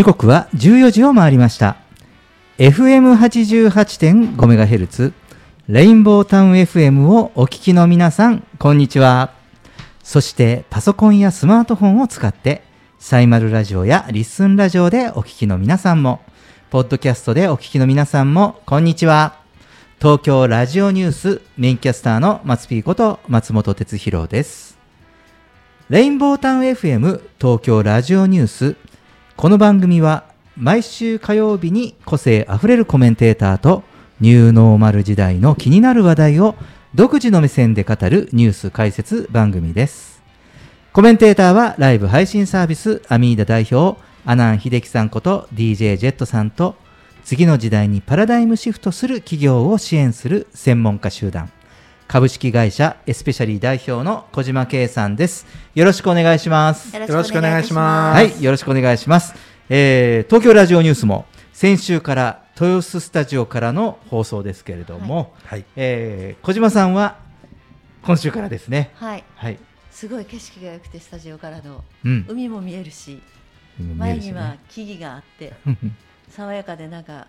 [0.00, 1.76] 時刻は14時を回りました。
[2.56, 5.12] FM88.5MHz
[5.68, 9.34] レインボータウン FM をお聞きの皆さんこんにちは。
[10.02, 12.62] そしてパソコンやスマートフォンを使って
[12.98, 16.22] サイマルラジオやリッスンラジオでお聞きの皆さんも
[16.70, 19.36] ポッドキャストでお聞きの皆さんもこんにちは。
[19.98, 24.78] 東京ラジオニュースメインキャスターの松ピーこと松本哲弘です。
[25.90, 28.76] レインボータウン FM 東京ラジオニュース
[29.40, 30.24] この番組は
[30.54, 33.84] 毎週火曜日に個性あふれるコメンテーターと
[34.20, 36.56] ニューノーマル時代の気になる話題を
[36.94, 40.22] 独自の目線で語るニュース解説番組です。
[40.92, 46.74] コメンテーターはライブ配信サービスアミーダ代表阿南秀樹さんこと DJ ジェットさんと
[47.24, 51.50] 次の時代にパラダイムシフトする企業を支援する専門家集団
[52.10, 55.46] 株式会社エスペシャリー代表の小島圭さんです。
[55.76, 56.92] よろしくお願いします。
[56.96, 59.32] よろしくお願いしますはい、よろしくお願いします。
[59.68, 65.64] えー東京ラジオニュースも先週から豊洲スタジオからの放送ですけれども、はい。
[65.76, 67.18] えー小島さんは
[68.02, 68.90] 今週からですね。
[68.96, 69.60] はい、はい。
[69.92, 72.26] すごい景色が良くてスタジオからのうん。
[72.28, 73.22] 海も見えるし、
[73.78, 75.52] 見え前には木々があって
[76.28, 77.28] 爽やかでなんか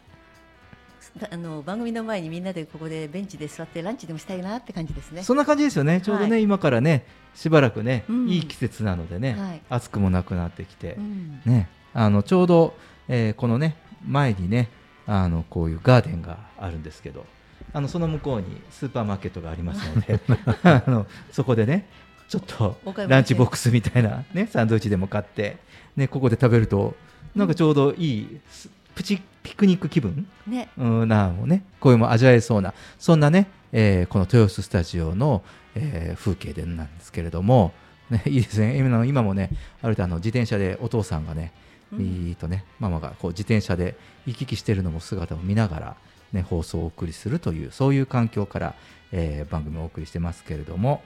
[1.31, 5.23] あの番組の前にみんなでここでベンチで座ってランチでもしたいなって感じですね。
[5.23, 6.01] そんな感じですよね。
[6.01, 7.05] ちょうどね、はい今からね、
[7.35, 8.29] しばらくね、うん。
[8.29, 9.61] いい季節なのでね、はい。
[9.69, 12.75] 暑くもなくなってきてう、ん、ね、あのちょうど、
[13.07, 13.77] えーこのね
[14.07, 14.69] 前にね、
[15.05, 17.25] あのこういうガーデンがあるんですけど、
[17.73, 20.19] あのその向こうにスーパーマーケットがありますので、
[20.63, 21.87] あのそこでね、
[22.27, 22.77] ちょっと
[23.07, 25.57] ランチボックスみたいなねサンドイッチでも買って、
[25.95, 26.95] ねここで食べると
[27.35, 30.27] なんかちょうどいい、すプチピクニック気分？
[30.47, 35.43] ね、うんなのね、こういうのも味わえそうな、そんなね、えーこの豊洲スタジオの、
[35.75, 37.73] えー風景でなんですけれども、
[38.09, 39.49] ね、 いいですね、今もね、
[39.81, 41.51] あるとあの自転車でお父さんがね、
[41.91, 42.01] うん。
[42.01, 45.95] いいとね、ママがこう自転車で行き来してるのも姿を見ながら、
[46.31, 48.75] ね、放送をお送りするという、そういう環境から、
[49.11, 51.01] えー番組をお送りしてますけれども、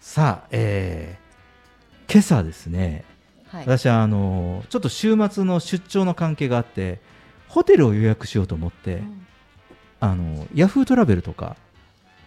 [0.00, 1.30] さあ、えー
[2.12, 3.04] 今朝ですね、
[3.46, 6.98] はい、私はあのちょっと週末の出張の関係があって
[7.50, 9.26] ホテルを予約しようと思って、うん。
[10.02, 11.56] あのヤフートラベルとか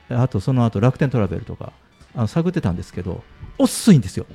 [0.07, 1.73] あとその後楽天トラベルとか
[2.15, 3.23] あの探ってたんですけど
[3.57, 4.27] 遅いんですよ。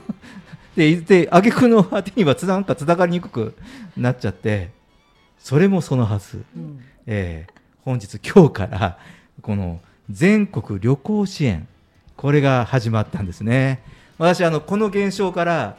[0.74, 3.54] でで挙句の果てにはつなんかつながりにくく
[3.94, 4.70] なっちゃって
[5.38, 6.80] それもそのはず、うん。
[7.06, 8.96] えー本日今日から
[9.40, 11.66] この全国旅行支援
[12.16, 13.82] これが始まったんですね。
[14.18, 15.76] 私あのこの現象から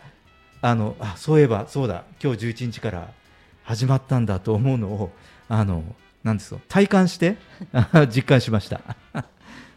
[0.62, 2.03] あのあそういえばそうだ。
[2.22, 3.08] 今日11日から
[3.63, 5.12] 始まったんだと思うのを
[5.50, 5.84] あの
[6.24, 6.62] なんですよ。
[6.69, 7.38] 体感して
[7.74, 8.81] あ 実感しました。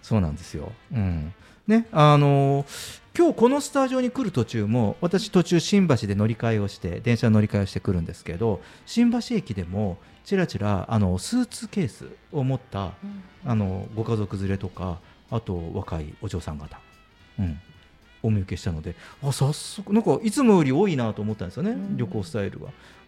[0.02, 1.32] そうなんですよ、うん。
[1.66, 2.64] ねあの
[3.18, 13.22] 今日このスタジオに来る途中も私途中新橋で乗り換えをして電車の乗り換えをしてくるんですけど新橋駅でもちらちらあのスーツケースを持ったうん。
[13.46, 14.98] あのご家族連れとか
[15.30, 16.78] あと若いお嬢さん方、
[17.38, 17.60] うん、
[18.22, 21.96] お見受けしたのであ早速なんかいつもより多いなと思ったんですよね、うん。
[21.96, 22.66] 旅行スタイルが。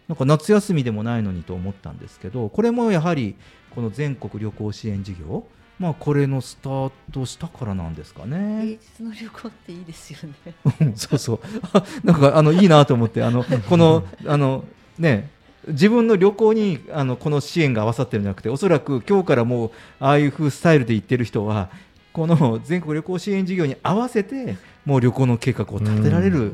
[0.09, 3.35] なんか夏休みでもないのにと思ったんですけどこれもやはり
[3.73, 5.45] この全国旅行支援事業
[5.79, 8.77] まあこれのスタートしたからなんですか平ね。
[8.97, 10.53] 日の旅行っていいですよね。
[10.81, 11.39] うんそうそう
[11.73, 14.65] あ なんかあのいいなと思ってあのこのあの
[14.97, 15.29] ね
[15.67, 21.69] 自分の旅行にあのこの支援が合わさってるんじゃなくておそらく今日からもうああいう風スタイルで行ってる人は
[22.11, 26.53] この全国旅行支援事業に合わせてもう旅行の計画を立てられうるん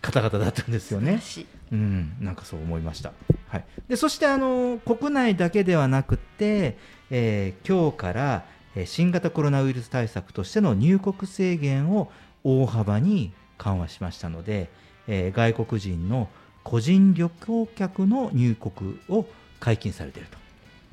[0.00, 1.42] 方々だったんですよね素晴ら。
[1.42, 3.12] しいうん、なんかそう思いました。
[3.48, 6.76] はい、でそしてあの国内だけではなくて、
[7.10, 8.44] えー今日から、
[8.74, 12.10] えー新型コロナウイルス対策としての入国制限を
[12.44, 14.70] 大幅に緩和しましたので、
[15.06, 16.28] えー外国人の
[16.64, 19.26] 個人旅行客の入国を
[19.60, 20.38] 解禁されていると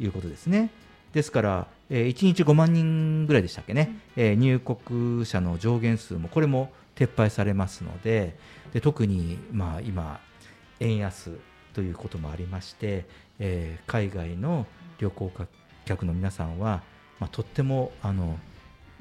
[0.04, 0.70] いうことですね。
[1.14, 8.38] ですから、えー1日5万人ぐらいでしたっけね、えー入国者の上限数もこれも撤廃されますので、
[8.74, 10.20] で特に、まあ、今、
[10.80, 11.38] 円安
[11.74, 13.06] ということもありまして、
[13.40, 14.66] えー海外の
[14.98, 15.32] 旅行
[15.86, 16.84] 客の皆さんは、
[17.20, 18.38] まあ、とってもあの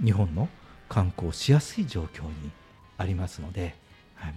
[0.03, 0.49] 日本の
[0.89, 2.51] 観光しやすい状況に
[2.99, 3.75] ありますので、
[4.15, 4.35] はい、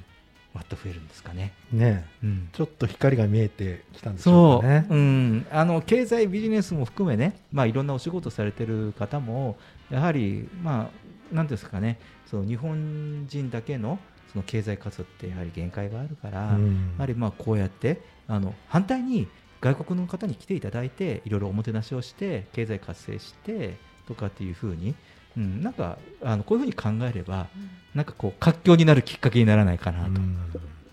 [0.53, 1.53] もっと増えるんですかね。
[1.71, 2.49] ねうん。
[2.53, 4.87] ちょっと光が見えてきたんでしょそうね。
[4.89, 4.95] う。
[4.95, 9.57] ん、あの経済ビジネスも含めね、まあ、いろんなお仕事されてる方も
[9.91, 10.89] やはり、ま
[11.31, 11.99] あ、なんていうんですかね。
[12.25, 13.99] その日本人だけの
[14.31, 19.27] その経済活動ってやはり限界があるから、うんやはりまあこうやってあの反対に
[19.61, 23.77] 外国の方に来ていただいていろいろおもてなしをして経済活性して
[24.07, 24.95] とかっていうふうに、
[25.35, 30.37] うん、なんかあのこういうふうに考えればうんなんかこう活況になるきっかけにならないかなとうん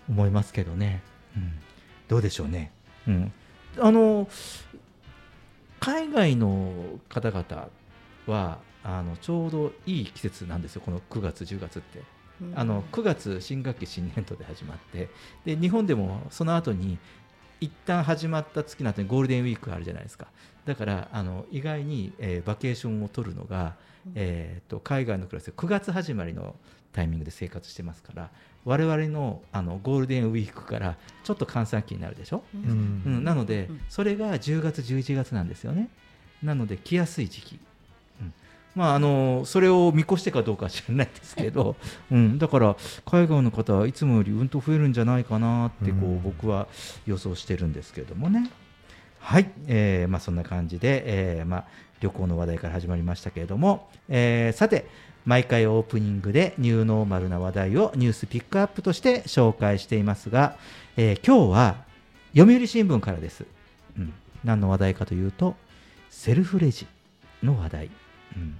[0.09, 1.03] 思いますけどね。
[1.35, 1.51] うん
[2.07, 2.71] どうでしょうね。
[3.07, 3.31] うん、
[3.79, 4.27] あの
[5.79, 7.69] 海外の方々
[8.27, 12.03] はあのちょうどいい季節なんですよ、この9月、10月って。
[12.41, 15.09] うんあの9月、新学期、新年度で始まって
[15.45, 16.97] で、日本でもその後に
[17.61, 20.27] 一旦始まった月の後にゴールデンウィークがあるじゃないですか、
[20.65, 23.75] だからあの意外に、えーバケーションを取るのが、
[24.13, 26.55] えー、と海外のクラスで9月始まりの
[26.91, 28.29] タイミングで生活してますから、
[28.65, 32.43] 我々のあのゴールデンウィークからちょっと閑散期になるでしょ？
[32.53, 35.89] ううんうん、なので、うんそれが10月、11月なんですよね。
[36.43, 37.59] なので、来やすい時期。
[38.75, 41.75] うんまあ、あのそれを見越してかどうかは知らないですけど、
[42.11, 42.75] うん、だから
[43.05, 46.21] 海外の方はいつもよりうんと増えるんじゃないかなってこう、うん。
[46.21, 46.67] 僕は
[47.05, 48.49] 予想してるんですけれどもね。
[49.19, 51.65] はい、えーまあ、そんな感じで、えーまあ、
[51.99, 54.85] 旅行の話題から始まりましたけれども、えーさて
[55.25, 60.55] 毎回オープニングでニューノーマルな話題をニュースピックアップとして紹介していますが、
[60.97, 61.85] えー今日は
[62.37, 63.45] 読売新聞からです、
[63.97, 64.13] うん、
[64.43, 65.55] 何の話題かというと
[66.11, 66.85] セルフレジ
[67.41, 67.89] の話題、
[68.35, 68.59] うん、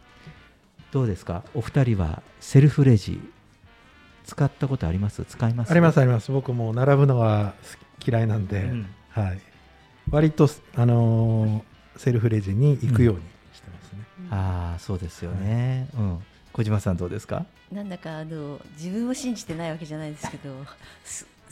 [0.96, 1.44] どうですか？
[1.54, 3.20] お二人はセルフレジ
[4.24, 5.26] 使ったことあります？
[5.26, 5.72] 使います？
[5.72, 6.32] ありますあります。
[6.32, 7.54] 僕もう並ぶのは
[8.08, 8.88] 嫌いなんで、うん。
[9.10, 9.40] はい、
[10.10, 13.22] 割と、あのーセルフレジに行くように
[13.54, 14.00] してますね、
[14.32, 16.20] ああそうですよね、うん、
[16.54, 17.46] 小島さんどうですか？
[17.74, 20.50] なんだかあの自分を信じてないわけじゃないですけど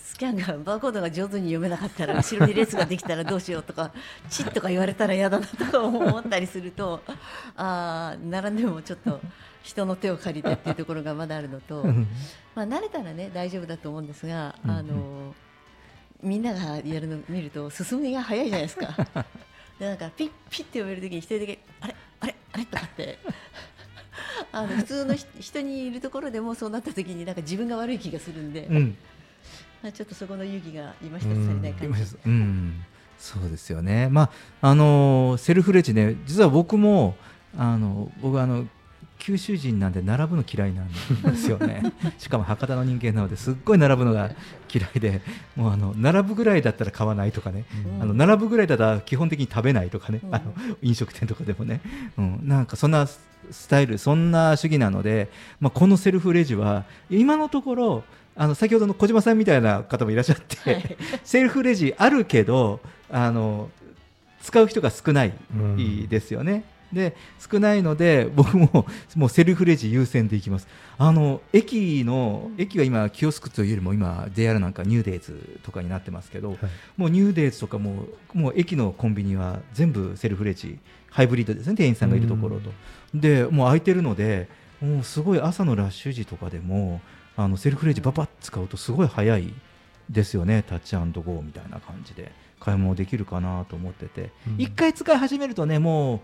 [0.03, 3.91] ススキャンがバーコードが上手に読めなかったら後ろに列ができたらどうしようとか
[4.29, 7.01] チッとか言われたら嫌だなとか思ったりすると
[7.55, 9.19] あー並んでもちょっと
[9.63, 11.85] 人の手を借りてっていうところがまだあるのと、
[12.53, 15.33] まあ、慣れたらね大丈夫だと思うんですが、あの
[16.21, 18.94] みんながやるの見ると進みが早いじゃないですか。
[19.79, 22.65] でなんかピッピッって読めるときに一人だけあれあれあれ？
[22.65, 23.19] とかって。
[24.51, 28.97] あの普通のひ人にいるところでもそうなったときになんか自分が悪い気がするんで、うん
[29.83, 32.18] ま あちょっとそこの勇気が今一つ足りない感じ。
[32.25, 32.81] うん、
[33.19, 34.24] そうですよね、ま
[34.62, 37.15] ああのセルフレジね、実は僕も
[37.57, 38.65] あの僕あの
[39.19, 41.81] 九州人なんで並ぶの嫌いなんですよね。
[42.19, 44.31] しかも博多の人間なのですっごい並ぶのが
[44.74, 45.21] 嫌いで
[45.56, 47.63] もうあの並ぶぐらいだったら買わないとかね、
[47.95, 48.01] うん。
[48.01, 50.36] あの並ぶぐらいだったら基本的に食べないとかね、うん。
[50.36, 51.79] あの飲食店とかでもね、
[52.18, 55.29] うん、なんかそんなスタイルそんな主義なので、
[55.62, 58.03] まあ、このセルフレジは今のところ
[58.35, 63.69] あの先ほどの小島さんみたいな方もいらっしゃって、はい セルフレジあるけどあの
[64.41, 66.65] 使う人が少ないうんですよね。
[66.91, 68.85] で少ないので 僕も
[69.15, 70.68] もうセルフレジ優先でいきます。
[70.97, 76.59] あの駅の駅は今キオスクというよりも今 JR なんかニューデイズとかになってますけど、はい
[76.97, 80.77] もうニューデイズとかももう駅のコンビニは全部セルフレジ
[81.09, 82.72] ハイブリッドですね店員さんがいるところと。
[83.13, 84.48] でもう空いてるので
[84.81, 87.01] もうすごい朝のラッシュ時とかでも
[87.36, 89.54] あのセルフレジババッ使うとすごい早い
[90.10, 90.63] ですよね。
[90.68, 92.32] タッチゴーみたいな感じで。
[92.63, 94.32] 買い物できるかなと思ってて。
[94.48, 94.56] うん。
[94.58, 96.22] 一、回使い始めるとねも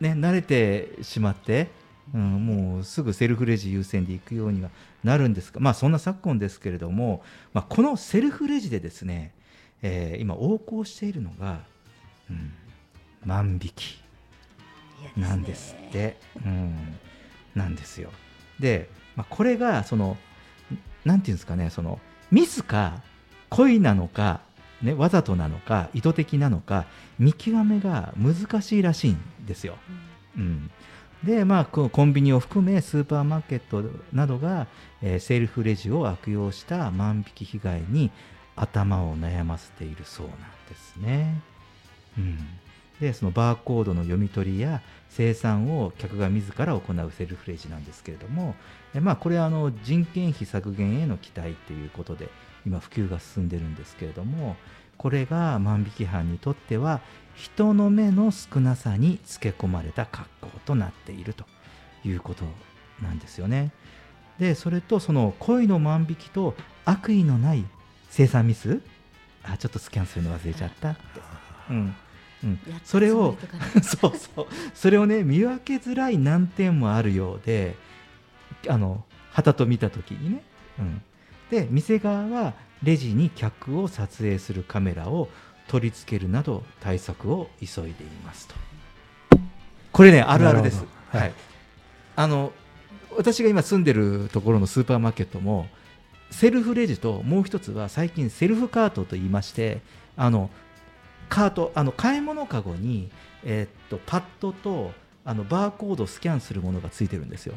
[0.00, 1.68] うね慣れてしまって、
[2.12, 4.70] うん、もうすぐセルフレジ優先で行くようには
[5.04, 9.32] なるんですがまあそんな昨今ですけれども、まあ、このセルフレジでですね、
[9.82, 11.60] えー今横行しているのが、
[12.28, 12.52] うん、
[13.24, 14.02] 万引き。
[15.16, 16.74] なんですって、うん、
[17.54, 18.10] なんですよ。
[18.58, 20.16] で、まあ、これがその
[21.04, 22.00] なんていうんですかねその
[22.30, 23.02] ミスか
[23.50, 24.40] 恋なのか、
[24.82, 26.86] ね、わざとなのか意図的なのか
[27.18, 29.76] 見極めが難しいらしいんですよ。
[30.36, 30.70] うん、
[31.24, 34.66] でまあコンビニを含めスーパーマーケットなどが、
[35.02, 38.10] えーセルフレジを悪用した万引き被害に
[38.54, 40.38] 頭を悩ませているそうなん
[40.68, 41.40] ですね。
[42.18, 42.38] うん、
[43.00, 48.54] でそのバーコードの読み取りや生産を客が自ら行うセルフレジなんですけれども、
[48.94, 52.28] えまあ、これはあの人件費削減への期待ということで
[52.64, 54.56] 今普及が進んでるんですけれども
[54.96, 57.00] これが万引き犯にとっては
[57.34, 61.44] 人の目の少なさにつけ込まれた格好となっていると
[62.04, 62.44] いうこと
[63.00, 63.70] なんですよね。
[64.40, 66.54] でそれとその恋の万引きと
[66.84, 67.64] 悪意のない
[68.10, 68.80] 生産ミス？
[69.44, 71.00] あちょっとスキャンするの忘れちゃったって、
[71.70, 71.94] うん。
[72.44, 72.60] うん。
[72.84, 73.36] それを
[73.82, 74.46] そうそう。
[74.74, 77.76] それをね見分けづらい難点もあるようで
[78.66, 80.42] あの旗と見た時にね、
[80.78, 81.02] うん、
[81.50, 85.28] で店側はレジに客を撮影するカメラを
[85.68, 88.54] 取り付けるなど対策を急いでいますと。
[89.92, 90.76] これねあるあるです。
[90.76, 91.18] なるほど。
[91.18, 91.32] はい。
[92.16, 92.52] あの
[93.16, 95.68] 私が今住んでるところのスーパーマーケットも
[96.30, 99.80] セルフレジともう一つは最近セルフカートと言いまして
[100.16, 100.50] あの
[101.28, 103.10] カートあの買い物かごに、
[103.44, 104.92] えーっとパッドと
[105.24, 107.54] あのバーコードをスキャンするものがついてるんですよ。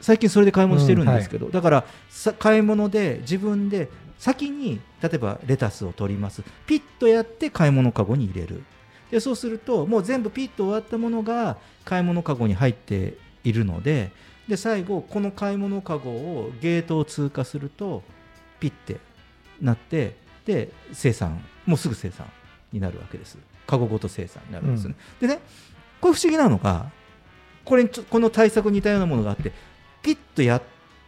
[0.00, 3.88] 最近それで買い物してるんですけど、だからさ買い物で自分で
[4.18, 6.42] 先に例えばレタスを取ります。
[6.66, 8.62] ピッとやって買い物かごに入れる。
[9.10, 14.10] でそうするともう全部ピッと終わったものが買い物かごに入っているので
[14.46, 18.02] で最後この買い物かごをゲートを通過すると
[18.60, 18.98] ピッて
[19.60, 22.26] なってで生産もうすぐ生産
[22.72, 23.38] になるわけです。
[23.66, 25.40] かごごと生産になるんですね、でね
[26.00, 26.90] これ不思議なのが
[27.64, 29.52] これこの対策に似たようなものがあって
[30.02, 30.60] ピッとや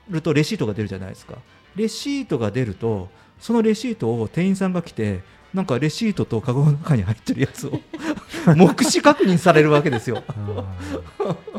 [0.09, 1.35] るとレシートが出るじゃないですか。
[1.77, 5.21] レシートが出るとそのレシートを店員さんが来て
[5.55, 7.81] なんかレシートとカゴの中に入ってるやつを
[8.55, 10.23] 目視確認されるわけですよ。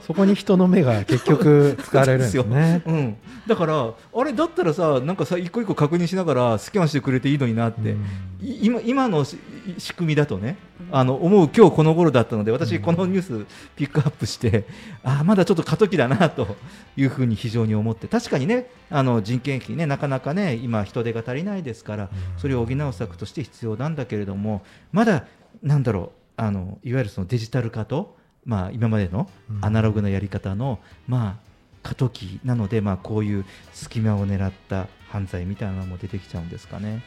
[0.08, 2.82] そこに人の目が結局使われるんですね。
[2.88, 7.96] うん、だからあれだったらさなんかさ一個一個確認しながらスキャンしてくれていいのになって、
[8.42, 9.38] 今今のし
[9.78, 10.56] 仕組みだとね
[10.92, 12.82] あの思う今日この頃だったので私うん。
[12.82, 14.66] このニュースピックアップして、
[15.04, 16.56] ああまだちょっと過渡期だなと
[16.98, 25.26] いうふうに非常に思って確かにねあの人件費ねなかなかね今人手が足りないですからそれを補う策として必要なんだけれどもまだ
[25.64, 29.30] なんだろうあのいわゆるそのデジタル化と、まあ、今までの
[29.62, 31.52] アナログなやり方の、まあ、
[31.84, 37.04] 過渡期なので、まあ、こういう隙間を狙った犯罪みたいなのも出てきちゃうんですかね。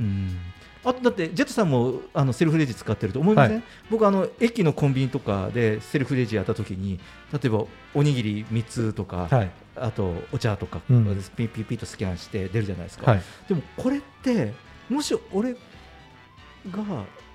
[0.00, 0.36] うん
[0.84, 6.98] あとだってジェットさんもあのセルフレジ使ってると思いません、は僕あの駅のコンビニとかでセルフレジやった時に
[7.32, 9.50] 例えばおにぎり3つとか、はい。
[9.76, 11.04] あとお茶とか、うん。
[11.36, 13.22] ピッピッピッとスキャンして出るじゃないですか、はい。
[13.48, 14.52] でもこれって
[14.88, 15.58] もし俺が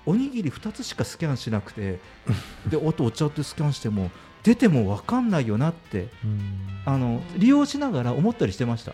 [0.04, 1.98] おにぎり2つしかスキャンしなくて
[2.68, 4.10] であとお茶ってスキャンしても
[4.42, 6.66] 出ても分かんないよなってうん。
[6.84, 8.92] あの利用しながら思ったりしてました、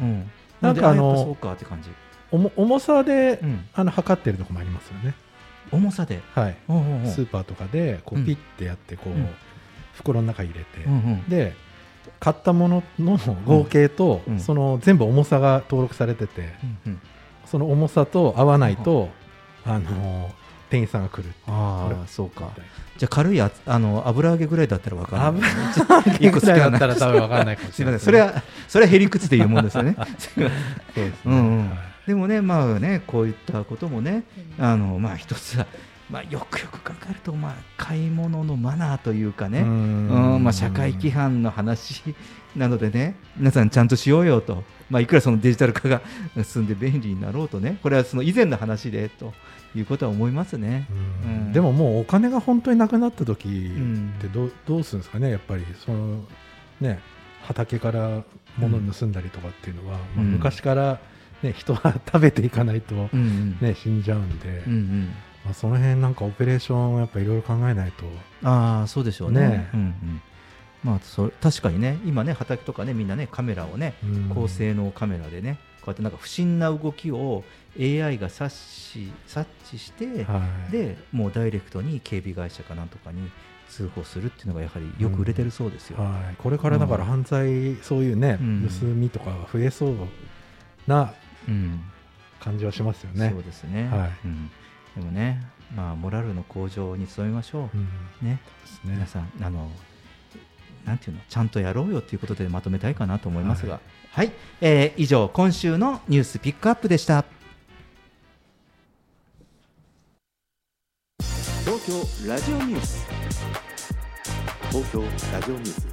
[0.00, 1.88] うん、なんかあのでやっぱそうかって感じ、
[2.30, 5.14] 重重さでうん、あの測ってるとこもありますよね。
[5.72, 6.56] 重さで、はい。
[6.68, 7.10] うんうんうん。
[7.10, 8.26] スーパーとかでこううん。
[8.26, 9.28] ピッてやってこううん。
[9.94, 11.28] 袋の中に入れてうんうん。
[11.28, 11.54] で
[12.20, 14.40] 買ったものの合計とうん。
[14.40, 16.54] その全部重さが登録されてて
[16.86, 17.00] うんうん。
[17.46, 19.10] その重さと合わないと
[19.64, 20.30] あの
[20.70, 22.50] 店員さんが来るああそうか。
[22.96, 25.50] じゃあ軽いやつあの油揚げぐらいだったら分かんない。
[25.76, 28.00] 油揚げぐらいだったら多分分かんないかもしれない。
[28.00, 28.32] すみません。
[28.32, 29.94] それはそれはへりくつっていうもんですよね。
[29.98, 30.50] そうですね。
[31.26, 31.70] うんうん。
[31.70, 34.24] はいでもねまあねこういったこともね
[34.58, 35.66] あのまあ一つは
[36.10, 40.44] まあよくよく考えるとまあ買い物のマナーというかねうん。
[40.44, 42.02] まあ、社会規範の話
[42.54, 46.02] なのでね皆さんちゃんとしようよと、まあ、いくらそのデジタル化が
[46.42, 49.32] 進んで便利になろうとねこれはその以前の話でと
[49.74, 50.86] いうことは思いますね。
[51.24, 51.30] うん。
[51.30, 51.52] うん。
[51.52, 56.24] でももうお金が本当になくなった時んってどうどうするんですかねやっぱりその
[56.80, 57.00] ね
[57.42, 58.22] 畑から
[58.56, 60.32] 物を盗んだりとかっていうのは、まあうん。
[60.32, 61.00] 昔から、
[61.44, 63.58] ね、人は食べていかないと、うんうん。
[63.60, 65.14] ね、死んじゃうんで、うんうん。
[65.44, 68.04] まあ、その辺なんかオペレーションをやっぱいろいろ考えないと。
[68.42, 69.40] ああそうでしょうね。
[69.40, 69.70] ね。
[69.74, 70.22] うんうん。
[70.82, 74.30] まあ、そ確かにね今ね畑とかねみんなねカメラをねうん。
[74.34, 77.44] 高性能カメラでねこうやってなんか不審な動きを
[77.78, 83.30] AI が察し察知して、はい、でもうダイレクトに警備会社かなんとかに
[83.68, 85.98] 通報するっていうのがやはりよく売れてるそうですよ。
[85.98, 87.10] はい、これからだからうん。
[87.10, 88.68] 犯罪、そういうね、うん。
[88.68, 89.94] 盗みとかが増えそう
[90.86, 91.08] なうん
[92.40, 93.30] 感じはしますよね。
[93.30, 93.42] そう。
[93.42, 94.10] ですね、はい。
[94.24, 94.50] うん、
[94.96, 95.42] でもね、
[95.74, 97.76] まあ、モラルの向上に努めましょう。
[97.76, 97.88] ん。
[98.22, 98.94] う、ね、ですね。
[98.94, 99.70] 皆さんあの
[100.84, 101.22] なんていうの？
[101.28, 103.80] ちゃんとやろうよということでまとめたいかなと思いますが、
[104.12, 104.32] はい。
[104.60, 107.24] えー以上今週のニュースピックアップでした。
[111.64, 113.06] 東京ラジオニュース。
[114.70, 115.86] 東京ラジオニュース。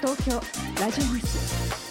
[0.00, 0.32] 東京
[0.80, 1.87] ラジオニュース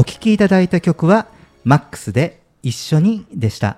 [0.00, 1.26] お聴きいただいた曲は
[1.62, 3.76] マックスで一緒にでした。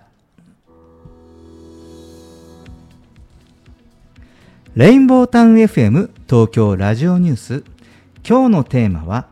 [4.76, 7.64] レインボータウン FM 東京ラジオニュース。
[8.24, 9.26] 今日のテーマは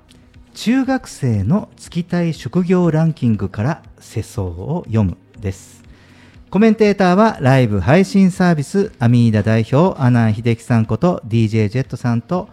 [0.55, 5.85] 中学生の就きたい職業ランキングから世相を読むです。
[6.51, 12.49] コメンテーターはライブ配信サービスアミーダ代表阿南秀樹さんこと DJ ジェットさんと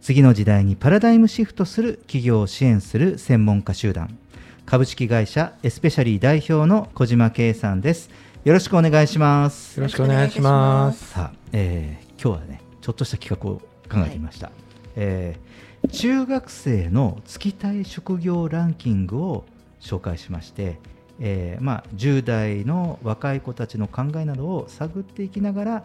[0.00, 4.16] 次の時代にパラダイムシフトする企業を支援する専門家集団。
[4.64, 8.10] 株式会社エスペシャリー代表の小島圭さんです。
[8.44, 9.78] よろしくお願いします。
[9.78, 11.10] よろしくお願いします。
[11.10, 14.50] さあ、えー今日はねちょっとした企画を考えてみました、
[14.96, 19.46] えー中学生の就きたい職業ランキングを
[19.80, 20.78] 紹介しまして、
[21.18, 25.82] えーまあ、10代の若い子たちの考えなどを探っていきながら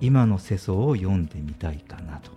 [0.00, 2.30] 今の世相を読んでみたいかなと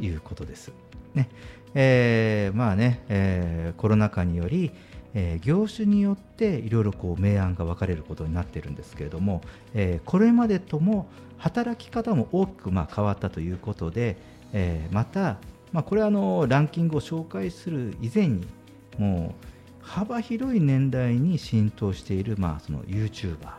[0.00, 0.72] いうことです。
[1.14, 1.28] ね
[1.74, 4.72] えーまあね、えーコロナ禍により、
[5.14, 9.42] えー業種によっていろいろこう明暗が分かれることになってるんですけれども、
[9.74, 14.16] えーこれまでとも働き方も大きくまあ変わったということで、
[14.52, 15.38] えーまた、
[15.72, 18.46] まあ、これはあのランキングを紹介する以前に
[18.98, 19.44] もう
[19.80, 23.58] 幅広い年代に浸透している、まあ、その YouTuber とか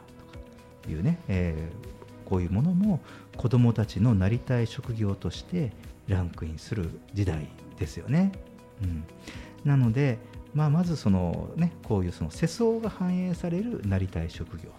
[0.89, 1.99] いうね、えー
[2.29, 2.99] こういうものも
[3.37, 5.71] 子どもたちのなりたい職業として
[6.09, 8.31] ランクインする時代ですよね。
[8.81, 9.03] うん、
[9.63, 10.17] なので、
[10.53, 14.69] まあ、まずその、ね、こういうその世相が反映されるなりたい職業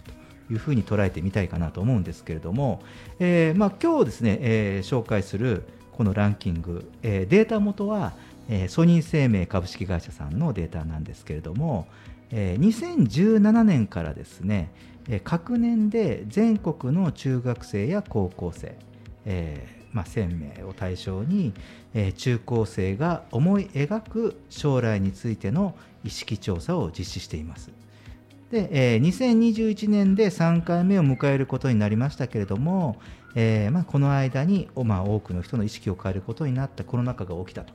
[0.47, 2.81] というふうに捉えてみたいかなと思うんですけれども、
[3.19, 5.63] えーまあ、今日ですね、えー紹介する
[5.93, 8.13] このランキング、えーデータ元は、
[8.49, 11.87] えーソニー生命株式会社さんのデータなんですけれども、
[12.31, 14.71] えー2017年からですね、
[15.07, 18.77] えー各年で全国の中学生や高校生、
[19.25, 21.53] えーまあ、1000名を対象に、
[21.93, 27.71] えー中高生が思い描く将来についての意識調査を実施しています。
[28.51, 32.97] で、えー2021年で3回目を迎えることになりましたけれども、
[33.35, 37.73] えーまあ、この間に、まあ、多くの人の意識を変えることになったコロナ禍が起きたと、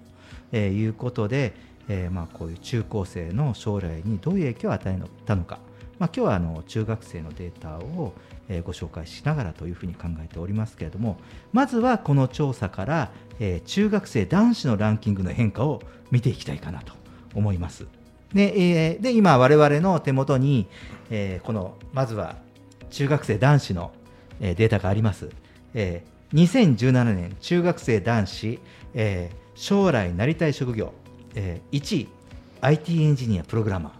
[0.53, 1.55] えーいうことで、
[1.89, 5.59] えーまあ、こういう中高生の将来にどういう影響を与えたのか、
[5.99, 8.13] まあ、今日はあの中学生のデータを、
[8.49, 11.19] えご紹介しながらというふうに考えておりますけれども
[11.53, 16.95] まずはこの調査から、え中学生男子のランキングの変化を見ていきたいかなと
[17.35, 17.87] 思います。
[18.33, 20.67] で、えで今我々の手元に、
[21.11, 22.37] えこのまずは
[22.91, 23.93] 中学生男子の、
[24.41, 25.31] えデータがあります。
[25.75, 26.05] え
[26.35, 28.59] 2017年中学生男子、
[28.95, 30.93] え将来なりたい職業、
[31.35, 32.09] え1位
[32.61, 33.93] IT エンジニアプログラマ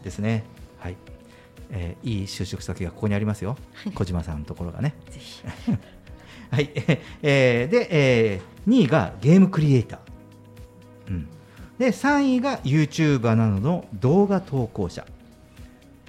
[0.00, 0.44] ーですね。
[1.72, 1.80] はい。
[1.80, 3.56] えーいい就職先がここにありますよ。
[3.94, 4.94] 小島さんのところがね。
[5.10, 5.42] ぜひ
[6.50, 6.70] はい。
[7.22, 11.10] えーで、えー2位がゲームクリエイター。
[11.10, 11.28] うん。
[11.78, 15.04] で、3位が YouTuber などの動画投稿者。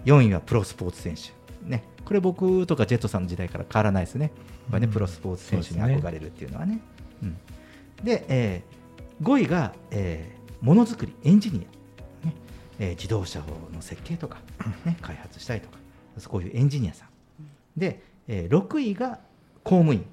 [0.06, 1.32] 4位はプロスポーツ選手。
[1.68, 1.84] ね。
[2.06, 4.32] これ僕とかジェットさんの時代から変わらないですね。
[4.70, 6.80] これね、うんプロスポーツ選手に憧れるっていうのはね。
[7.24, 7.38] うん。
[8.04, 8.64] で、え
[9.22, 11.83] 5位が、えーものづくり、エンジニア。
[12.84, 13.40] えー自動車
[13.74, 14.40] の設計とか、
[14.86, 15.78] ね、開発したりとか、
[16.28, 17.10] こういうエンジニアさん。
[17.78, 19.20] で、えー6位が
[19.64, 20.06] 公務員。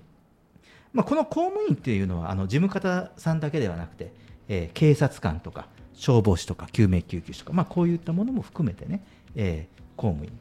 [0.92, 4.12] まあ、この公務員っていうのはあの事務方さんだけではなくて、
[4.48, 9.02] えー警察官とか消防士とか救命救急士とか、まあ、こういったものも含めてね、
[9.34, 10.32] えー公務員、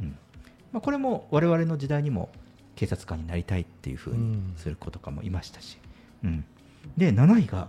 [0.00, 0.18] うん。
[0.72, 2.30] まあ、これも我々の時代にも
[2.74, 5.78] 警察官になりたいっていうふうにする子とかもいましたし、
[6.24, 6.44] うん。
[6.96, 7.68] で7位が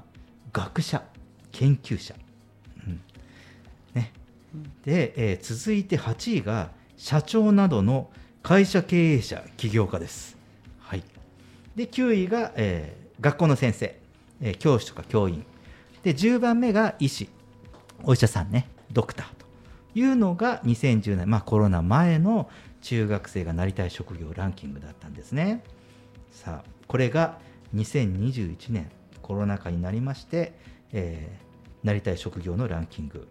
[0.53, 1.03] 学者
[1.51, 2.15] 研究者、
[2.85, 3.01] うん。
[4.83, 8.09] でえー続いて8位が社長などの
[8.41, 10.37] 会社経営者起業家です。
[10.79, 11.03] はい、
[11.75, 13.99] で9位が、えー学校の先生、
[14.41, 15.43] えー教師とか教員。
[16.03, 17.29] で10番目が医師
[18.03, 19.45] お医者さんねドクターと
[19.95, 22.49] いうのが2010年、まあ、コロナ前の
[22.81, 25.63] 中学生がなりたい職業ランキングだったんですね。
[26.31, 27.39] さあこれが
[27.75, 28.89] 2021年
[29.21, 30.53] コロナ禍になりまして、
[30.93, 31.47] えー
[31.83, 33.27] なりたい職業のランキング、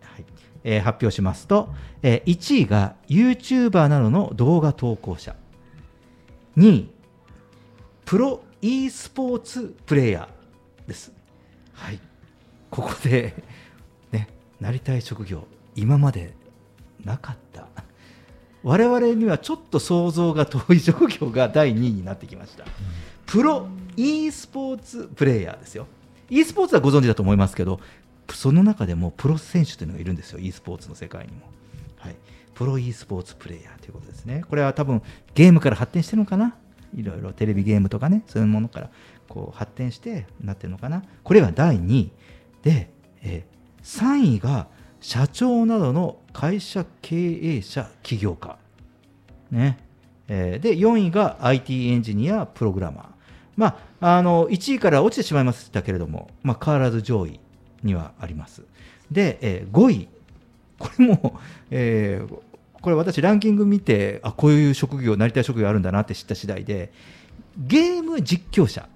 [0.00, 0.24] はい
[0.64, 1.68] えー発表しますと、
[2.02, 5.34] えー1位が YouTuber などの動画投稿者
[6.56, 6.90] 2位
[8.04, 11.12] プロ e スポーツプレイヤーです。
[11.72, 12.00] はい。
[12.68, 13.34] ここで、
[14.10, 14.28] ね、
[14.60, 15.44] なりたい職業、
[15.76, 16.34] 今まで
[17.04, 17.68] なかった。
[18.62, 22.64] 我々にはちょっと想像が遠い職業が第2位になってきました。
[23.26, 25.86] プロ e スポーツプレイヤーですよ。
[26.28, 27.80] e スポーツはご存知だと思いますけど、
[28.34, 31.42] その中でもプロ選手というのがいるんですよ、e スポーツの世界にも。
[31.96, 32.16] はい、
[32.54, 34.44] プロ e スポーツプレイヤーということですね。
[34.48, 35.02] これは多分
[35.34, 36.56] ゲームから発展してるのかな？
[36.96, 37.32] いろいろ。
[37.32, 38.90] テレビゲームとかね、そういうものから
[39.28, 41.02] こう発展してなってるのかな？
[41.22, 42.10] これが第2位。
[42.62, 42.90] で、
[43.22, 43.50] えー
[43.82, 44.66] 3位が
[45.00, 48.58] 社長などの会社経営者起業家。
[49.50, 49.78] ね。
[50.28, 53.06] えーで4位が IT エンジニアプログラマー。
[53.56, 57.40] まああの1位から落ちてしまいましたけれども、まあ、変わらず上位。
[57.82, 58.62] にはあります。
[59.10, 60.08] で、えー5位
[60.78, 61.38] これも、
[61.70, 66.90] えーこれ私ランキング見てあこういう職業なりたい職業あるんだなって知った次第で
[67.58, 68.88] ゲーム実況者。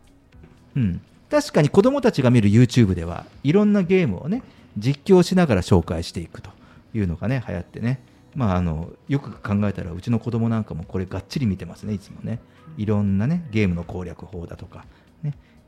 [0.76, 4.42] うん、確かに子供たちが見る YouTube ではいろんなゲームをね
[4.76, 6.50] 実況しながら紹介していくと
[6.94, 8.00] いうのがね流行ってね、
[8.34, 12.40] まあ、あのよく考えたらうちの子供なんかもこれがっちり見てますねいつもね。
[12.76, 14.84] いろんなねゲームの攻略法だとか、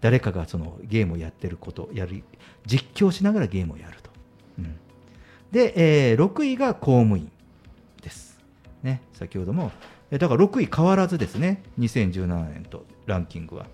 [0.01, 2.23] 誰かがそのゲームをやってることやる
[2.67, 4.11] 実況しながらゲームをやると、
[4.59, 4.77] うん、
[5.51, 7.31] で、えー6位が公務員
[8.03, 8.39] です、
[8.83, 9.73] ね、先ほども。
[10.11, 11.65] だから6位変わらずですね。
[11.81, 13.67] 2017年とランキングは。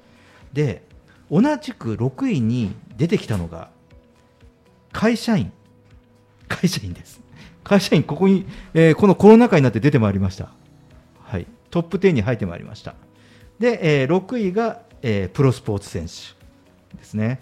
[0.53, 0.83] で
[1.31, 3.71] 同じく6位に出てきたのが
[4.93, 5.53] 会社員。
[6.49, 7.21] 会社員です。
[7.65, 10.51] 会社員ここに、えーこのコロナ禍になって出てまいりました。
[11.23, 11.47] はい。
[11.71, 12.95] トップ10に入ってまいりました。
[13.59, 17.41] で、えー6位が、えープロスポーツ選手ですね、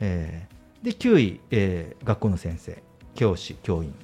[0.00, 2.82] えーで9位、えー学校の先生
[3.14, 3.94] 教師教員。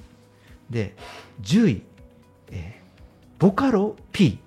[0.69, 0.95] で
[1.41, 1.81] 10位、
[2.51, 2.89] えー
[3.39, 4.37] ボカロ P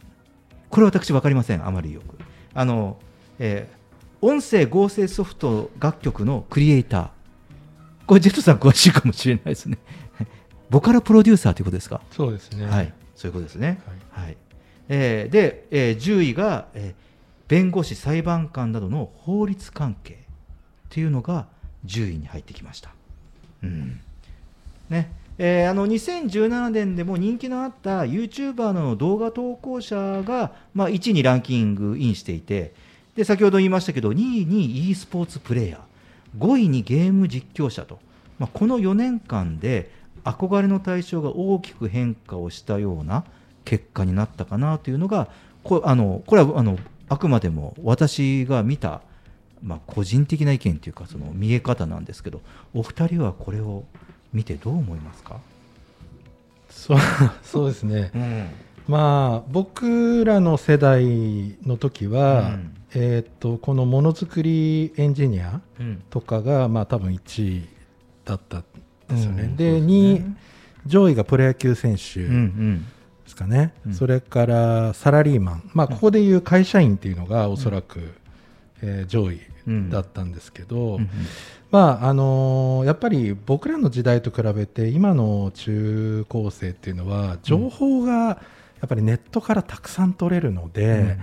[0.71, 2.17] これ私分かりませんあまりよく。
[2.55, 2.99] あの、
[3.39, 3.83] えー
[4.25, 7.09] 音声合成ソフト楽曲のクリエイター。
[8.07, 9.79] これジェットさん詳しいかもしれないですね。
[10.71, 12.01] ボカロプロデューサーということですか？
[12.13, 12.67] そうですね。
[12.67, 13.81] はい、そういうことですね。
[14.13, 14.37] はい。
[14.89, 17.12] えーで、えー10位が、えー
[17.53, 20.17] 弁護士、裁判官などの法律関係っ
[20.89, 21.49] ていうのが
[21.85, 22.95] 10位に入ってきました。
[23.63, 24.01] うん
[24.89, 32.73] ねえーあの2017年でも人気のあった YouTuber の動画投稿者が、まあ、1位にランキングインしていて
[33.17, 37.99] で先ほど言いましたけど2位に e スポーツプレーヤー5位にゲーム実況者と、
[38.39, 39.91] まあ、この4年間で
[40.25, 43.25] 憧れの対象が大きく変化をしたような
[43.67, 45.29] 結果になったかなというのが
[45.65, 46.79] こあのこれはあの
[47.13, 49.03] あくまでも私が見た、
[49.63, 52.41] まあ、個人的な意見というかその見え方なんですけど
[52.75, 53.85] お二人はこれを
[54.33, 55.41] 見てどう思いますか、
[56.71, 56.99] そう
[57.45, 58.11] そうですね。
[58.15, 58.47] うん。
[58.89, 61.05] まあ僕らの世代
[61.67, 62.77] の時は、うん。
[62.95, 66.03] えーっとこのものづくりエンジニアうん。
[66.11, 67.69] とかがまあ多分1位
[68.25, 68.65] だったん
[69.09, 69.43] ですよね。
[69.45, 69.57] うん。
[69.57, 70.37] でそう2すね。
[70.87, 72.87] 位上位がプロ野球選手うんうん
[73.33, 73.95] ですかね、うん。
[73.95, 78.13] それからサラリーマン、まあ、ここでいう会社員っていうのがおそらく、
[78.83, 79.91] えー上位うん。
[79.91, 81.09] だったんですけど、うん
[81.71, 88.37] まああのーやっぱり僕らの時代と比べて今の中高生っていうのは情報がや
[88.85, 91.19] っぱりネットからたくさん取れるので、うん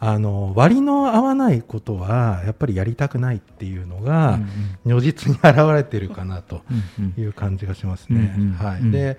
[0.00, 4.38] あの割の合わないことはやっぱりやりたくないっていうのが
[4.84, 6.60] 如実に現れてるかなと
[6.98, 7.22] うんうん。
[7.22, 8.34] いう感じがしますね。
[8.36, 8.52] うんうん。
[8.52, 8.80] はい。
[8.80, 8.90] うん。
[8.90, 9.18] で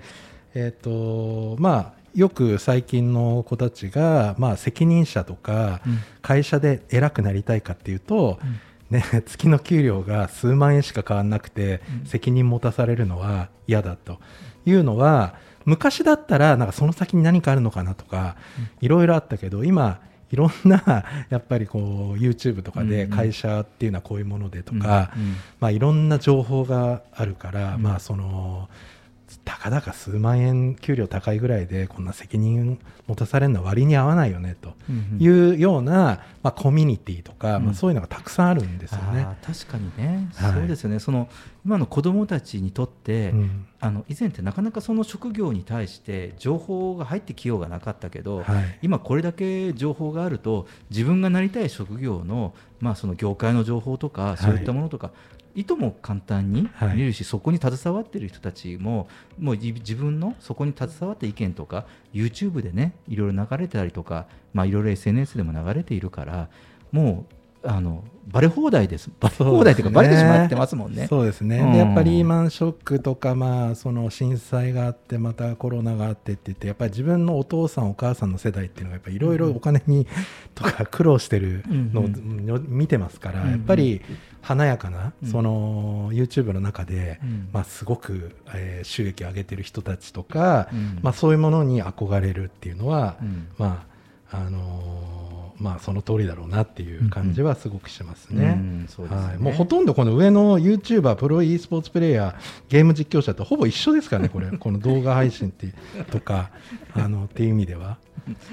[0.54, 5.98] えっ、とまあよく最近の子たちが、まあ、責任者とかうん。
[6.22, 8.98] 会社で偉くなりたいかっていうと、うん。
[8.98, 12.06] ね、 月の給料が数万円しか変わらなくて、うん。
[12.06, 14.18] 責任持たされるのは嫌だと。
[14.64, 18.34] いうのは昔だったらなんかその先に何かあるのかなとか
[18.80, 20.00] いろいろあったけど今
[20.32, 23.10] いろんな やっぱりこう YouTube とかでうん。
[23.10, 25.22] 会社っていうのはこういうものでとか、うん。
[25.22, 25.34] うん。
[25.60, 27.82] まあ、いろんな情報があるから、うん。
[27.82, 28.68] まあその
[29.46, 34.74] たかだか数万円給料高いぐらいでこんな責任持たされるのは割に合わないよねと
[35.20, 37.66] いうような、まあ、コミュニティとか、うん。
[37.66, 39.24] まあ、そういうのがたくさんあるんですよね。
[39.44, 40.52] 確かにね、はい。
[40.52, 40.98] そうですよね。
[40.98, 41.28] その
[41.64, 43.66] 今の子どもたちにとって、うん。
[43.78, 48.78] あの以前ってなかなかその職業に対して情報が入ってきようがなかったけど、はい。
[48.82, 54.42] 今これだけ情報があると自分がなりたい職業の,、まあその業界の情報とかい。
[54.42, 56.94] そういったものとか、い、とも簡単にはい。
[56.94, 66.48] 見れるし、そこに携わっている人たちももうじ自分のそこに携わった意見とか YouTube でねいろいろ流れてたりとか、まあ、いろいろ SNS でも流れているから
[66.92, 67.36] もう
[67.68, 69.10] あのバレ放題です。
[69.20, 71.06] バレ放題というかバレてしまってますもんね。
[71.08, 71.72] そうですね、うん。
[71.72, 80.06] でやっぱりリーマンショックとか、まあ、その震災があってまたコロナがあってって言ってやっぱり自分のお父さんお母さんの世代っていうのがやっぱりいろいろお金に、
[80.54, 84.00] とか苦労してるのをうん見てますから、うんやっぱり
[84.46, 85.28] 華やかな、うん。
[85.28, 87.48] その YouTube の中で、うん。
[87.52, 90.98] まあ、すごく、えー収益を上げてる人たちとか、うん。
[91.02, 93.48] まあ、そういうものに憧れるっていうのは、うん。
[93.58, 93.86] ま
[94.30, 98.60] ああのーまあその通りだろうなっていう感じはすごくしますね。
[99.38, 102.34] もうほとんどこの上の YouTuber プロ e スポーツプレイヤー
[102.68, 104.46] ゲーム実況者とほぼ一緒ですからねこれ。
[104.58, 105.72] この動画配信って
[106.10, 106.50] とか
[106.94, 107.98] あのっていう意味では。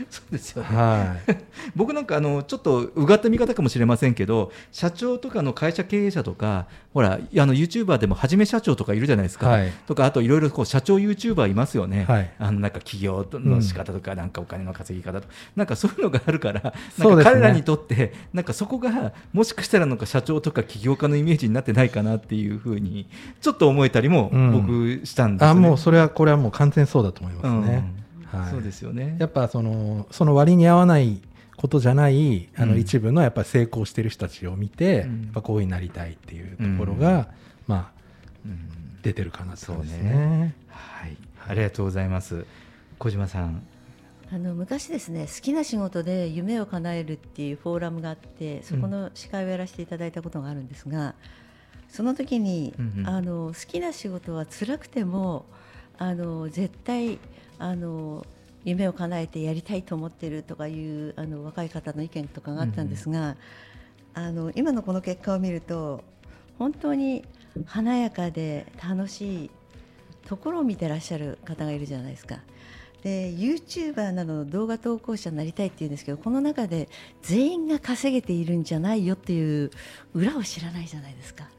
[0.10, 0.70] そうですよね。
[0.70, 1.38] はい。
[1.76, 9.72] 僕なんかあのちょっとうがった見方かもしれませんけど社長とかの会社経営者とかほらあの YouTuber でもはじめ社長とかいるじゃないですか、はい。
[9.88, 12.32] とかあといろいろこう社長 YouTuber いますよね、はい。
[12.38, 23.08] あのなんか企業の仕方とか、なんかお金の稼ぎ方とかなんかそういうのがあるからなんか彼らにとってなんかそこがもしかしたらなんか社長とか起業家のイメージになってないかなっていうふうに
[23.42, 25.50] ちょっと思えたりもうん僕したんですね。
[25.52, 27.84] あもうそれはこれはもう完全にそうだと思いますね。
[28.34, 29.16] うんはいそうですよね。
[29.20, 31.22] やっぱそのその割に合わない
[31.56, 37.28] ことじゃないあのうん一部のやっぱ成功してる人たちを見て、うんやっぱこうになりたいっていうところが、
[37.68, 37.92] まあ
[38.46, 38.70] うん
[39.04, 40.56] 出てるかなって感じですそうね。
[40.70, 42.46] はい、ありがとうございます。
[43.00, 43.62] 小島さん。
[44.32, 51.14] あの昔ですね好きな仕事で夢を叶えるっていうフォーラムがあってそこの司会をやらせていただいたことがあるんですが、
[51.90, 53.08] その時に、うんうん。
[53.08, 55.46] あの好きな仕事は辛くても
[56.00, 57.20] あの絶対
[57.60, 58.26] あの
[58.66, 63.36] 夢を叶えてやりたいと思ってるとかいうあの若い方の意見とかがあったんですが、
[64.16, 66.04] あの今のこの結果を見ると
[66.58, 67.24] 本当に
[67.66, 69.52] 華やかで楽しい
[70.26, 72.40] ところを見てらっしゃる方がいるじゃないですか。
[73.04, 76.88] で YouTuber などの動画投稿者になりたいっていうんですけどこの中で
[77.22, 79.72] 全員が稼げているんじゃないよっていう
[80.14, 81.50] 裏を知らないじゃないですか。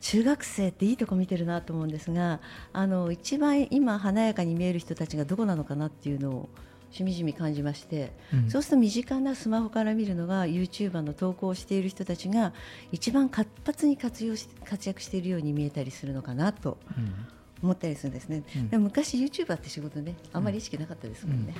[0.00, 2.40] 中学生っていいとこ見てるなと思うんですが
[2.72, 6.48] あの一番今華やかに見える人たちがどこなのかなっていうのを
[6.90, 12.52] しみじみ感じまして、うんそうすると身近なスマホから見るのが YouTuber の投稿をしている人たちが
[12.92, 16.78] 一番活発に活用し活躍しているように見えたりするのかなと
[17.62, 18.68] 思ったりするんですね、うん。
[18.68, 21.54] でも昔 YouTuber って仕事ねあんまり意識なかったですもんね、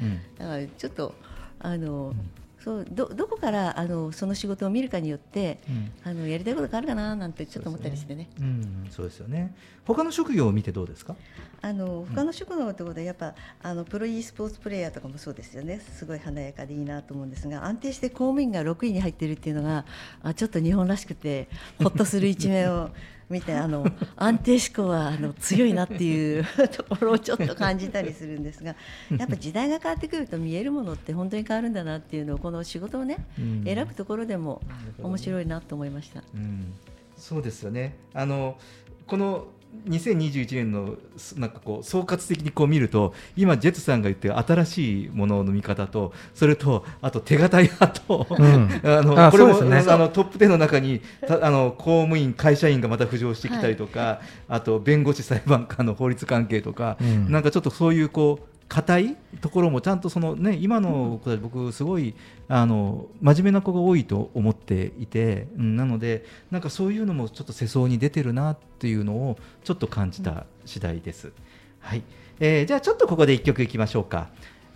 [0.00, 0.20] うん。
[0.38, 1.14] だからちょっと
[1.58, 2.14] あの、
[2.58, 5.92] そうどどこからあのその仕事を見るかによってうん。
[6.04, 8.28] あのやりたいことがあるかななんてちょっと思ったりしてね。
[8.40, 9.54] うん、そうですよね。
[9.84, 11.14] 他の職業を見てどうですか？
[11.62, 15.80] あの他の職業のところでやっぱあのプロ e スポーツプレーヤーとかもそうですよね。
[15.80, 19.84] すごい華やかでいいなと思うんですが安定して公務員が6位に入っているっていうのが
[20.22, 22.90] あちょっと日本らしくてほっとする一面を
[23.28, 23.86] 見てあの
[24.16, 28.76] 安定志向はあの強いなっていう ところをちょっと感じたりするんですが
[29.16, 34.62] やっぱ時代が変わってくると見えるものって本当に変わるんだなっていうのをこの仕事をね、うん選ぶところでも
[34.98, 36.22] 面白いなと思いました。
[36.34, 36.72] うん、
[37.16, 37.96] そうですよね。
[38.14, 38.58] あの
[39.06, 39.48] この
[39.88, 48.80] 2021年のすなんかこう総括的にこう見ると今ジェットさんが言ってる新しいものの見方とそれとあと手堅い派と、うん。
[48.84, 49.84] あのあこれも、ね。
[49.86, 57.30] あのトップ10の中にたあの公務員会社員がまた浮上してきたりとか、あと弁護士裁判官の法律関係とか、うん。
[57.30, 62.14] なんかちょっとそういうこう硬いところもちゃんとそのね今の子たち僕すごい
[62.48, 71.32] あの真面目な子が多いと思っていて、うん、なのでなんかそういうのもちょっと世相に出てるなっていうのをちょっと感じた次第です。
[71.80, 72.02] はい、
[72.40, 74.28] えーじゃあちょっとここで1曲いきましょうか。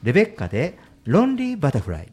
[0.02, 2.12] レベッカでロンリーバタフライ。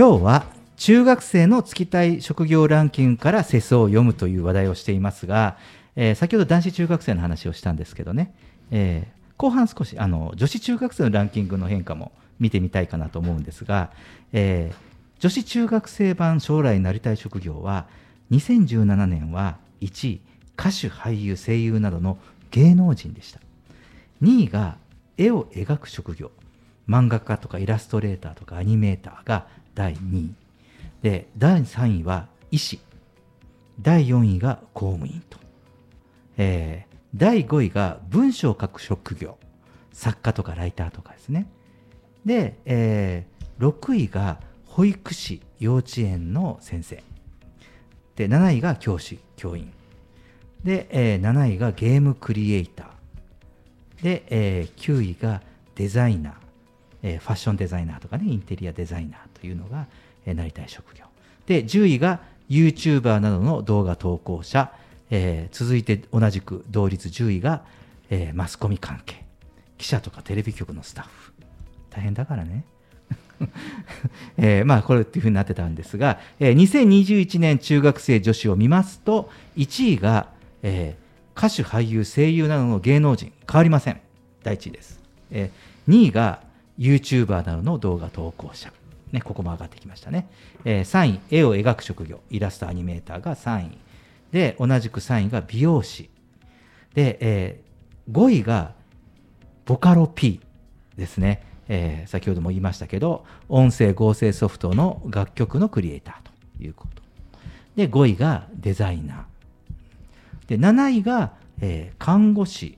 [0.00, 0.46] 今日は
[0.78, 5.58] 中学生の就きたい職業ランキングから世相を読むという話題をしていますが、
[5.94, 8.34] えー先ほど男子中学生の話をしたんですけどね、
[8.70, 13.90] えー後半少しあの女子中学生のランキングの変化も見てみたいかなと思うんですが、
[14.32, 14.76] えー
[15.18, 17.86] 女子中学生版将来なりたい職業は
[18.30, 20.20] 2017年は1位
[20.58, 22.16] 歌手俳優声優などの
[22.52, 23.40] 芸能人でした。
[24.22, 24.78] 2位が
[25.18, 26.30] 絵を描く職業。
[26.88, 30.34] 漫画家とかイラストレーターとかアニメーターが第2位。
[31.02, 32.80] で第3位は医師。
[33.80, 35.38] 第4位が公務員と、
[36.36, 39.36] えー第5位が文章を書く職業。
[39.92, 41.48] 作家とかライターとかですね。
[42.24, 47.02] で、えー6位が保育士幼稚園の先生。
[48.16, 49.72] で7位が教師教員。
[50.62, 54.02] で、えー7位がゲームクリエイター。
[54.04, 55.42] で、えー9位が
[55.74, 56.34] デザイナー、
[57.02, 59.86] えーファッションデザイナーとかねインテリアデザイナーというのが、
[60.26, 61.04] えなりたい職業。
[61.46, 64.72] で10位が YouTuber などの動画投稿者、
[65.10, 67.62] えー続いて同じく同率10位が、
[68.10, 69.24] えーマスコミ関係。
[69.78, 71.32] 記者とかテレビ局のスタッフ。
[71.90, 72.64] 大変だからね。
[74.36, 80.28] えーまあこれっていうふうになってたんですが、えー2021年中学生女子を見ますと1位が、
[80.62, 83.32] えー歌手俳優声優などの芸能人。
[83.50, 84.00] 変わりません。
[84.42, 86.40] 第1位です、えー2位が
[86.78, 88.70] YouTuber などの動画投稿者、
[89.12, 90.28] ね、ここも上がってきましたね、
[90.64, 92.20] えー3位絵を描く職業。
[92.30, 93.78] イラストアニメーターが3位
[94.30, 96.10] で同じく3位が美容師。
[96.94, 97.70] で、えー
[98.12, 98.72] 5位が
[99.66, 100.40] ボカロ P
[100.96, 107.02] ですね、えー先ほども言いましたけど音声合成ソフトの楽曲のクリエイターということ。
[107.76, 109.24] で5位がデザイナー。
[110.48, 112.76] で7位が、えー看護師。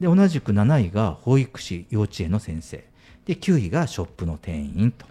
[0.00, 2.84] で同じく7位が保育士幼稚園の先生。
[3.24, 5.06] で9位がショップの店員と。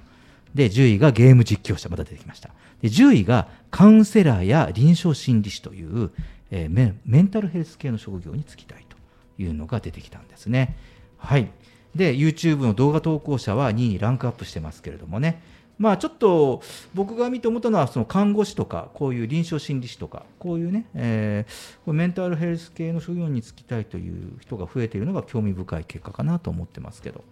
[0.55, 2.49] で10位がゲーム実況者また出てきました。
[2.81, 6.11] で10位がカウンセラーや臨床心理士という、
[6.49, 8.97] えーメメンタルヘルス系の職業に就きたいと
[9.37, 10.75] いうのが出てきたんですね。
[11.17, 11.49] はい。
[11.93, 15.41] で YouTube の動画投稿者は2位にランクアップしてますけれどもね。
[15.77, 16.61] まあちょっと
[16.93, 21.45] 僕が見て思ったのはその看護師とかこういう臨床心理士とかこういうね、え
[21.83, 27.25] こうメンタルヘルス系の職業に就きたいという人が増えているのが興味深い結果かなと思ってますけど。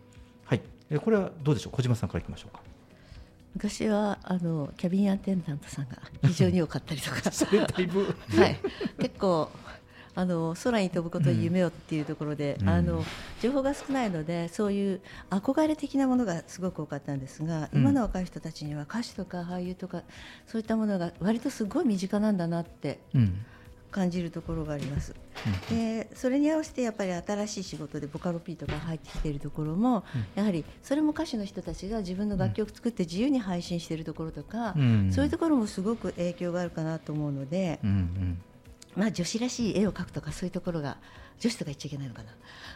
[0.44, 0.62] はい。
[1.00, 1.74] これはどうでしょう？
[1.74, 2.73] 小島さんからいきましょうか。
[3.56, 7.30] 昔はあのキャビンアテンダントさんが非常に多かったりとか。
[7.32, 8.16] それだいぶ。
[8.36, 8.60] はい、
[9.00, 9.50] 結構
[10.16, 12.70] あの空に飛ぶことを夢をっていうところで、うん。
[12.70, 13.04] あの
[13.42, 17.82] 情報が少ないのでそういう憧れ的なものがすごく多かったんですが、うん。
[17.82, 20.04] 今の若い人たちには歌手とか俳優とか
[20.48, 23.46] そういったものが割とすごい身近なんだなってうん
[23.94, 25.14] 感じるところがあります。
[25.70, 30.04] でそれに合わせてやっぱり新しい仕事でボカロ P とか入ってきているところも、
[30.36, 35.12] やはりそれも歌手の人たちが自分の楽曲作って自由に配信しているところとか、うん。
[35.12, 38.42] そういうところもすごく影響があるかなと思うので、うんうん。
[38.96, 40.98] まあ、女子らしい絵を描くとかそういうところが
[41.40, 42.30] 女子とか言っちゃいけないのかな。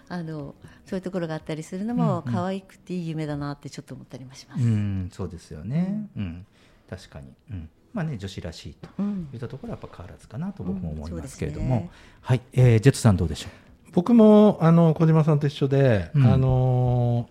[0.09, 0.55] あの
[0.85, 2.33] そういうところがあったりするのもうんうん。
[2.33, 4.63] 可愛くていい夢だなってちょっと思ったりもします。
[4.63, 6.45] うんそうですよね、うん。
[6.89, 9.29] 確かに、うん、まあね女子らしいとうん。
[9.33, 11.91] いったところはやっぱ変わらずかなと僕も思いうんますけれども、そうですね。
[12.21, 13.49] はい、えージェットさんどうでしょ
[13.93, 16.25] 僕もあの小島さんと一緒で、うん。
[16.25, 17.29] あの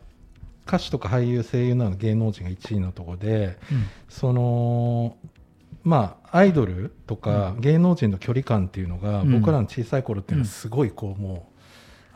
[0.66, 5.16] 歌手とか俳優声優など芸能人が1位のところでう、その
[5.84, 9.40] まあアイドルとか芸能人の距離感っていうのが、うん。
[9.40, 11.55] 僕らの小さい頃っていうのはすごいこうもう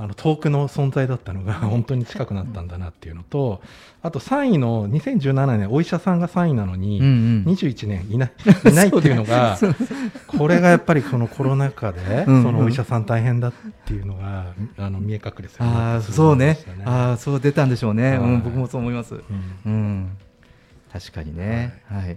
[0.03, 3.61] あの遠くの存在だったのが 本当に近くなったんだなっていうのと
[4.03, 7.09] あと3位の2017年お医者さんが3位なのに、うんう
[7.51, 7.53] ん。
[7.53, 8.33] 21年いない
[8.71, 9.59] いないっていうのが
[10.27, 13.53] これがやっぱりこのコロナ禍でそのお医者さん大変だっ
[13.85, 14.47] ていうのが
[14.79, 16.59] あの見え隠れするあそうね。
[16.87, 19.15] ああそう出たんでしょうね、僕もそう思います。
[19.15, 19.23] うん。
[19.67, 20.11] うん。
[20.91, 21.83] 確かにね。
[21.89, 22.17] はい、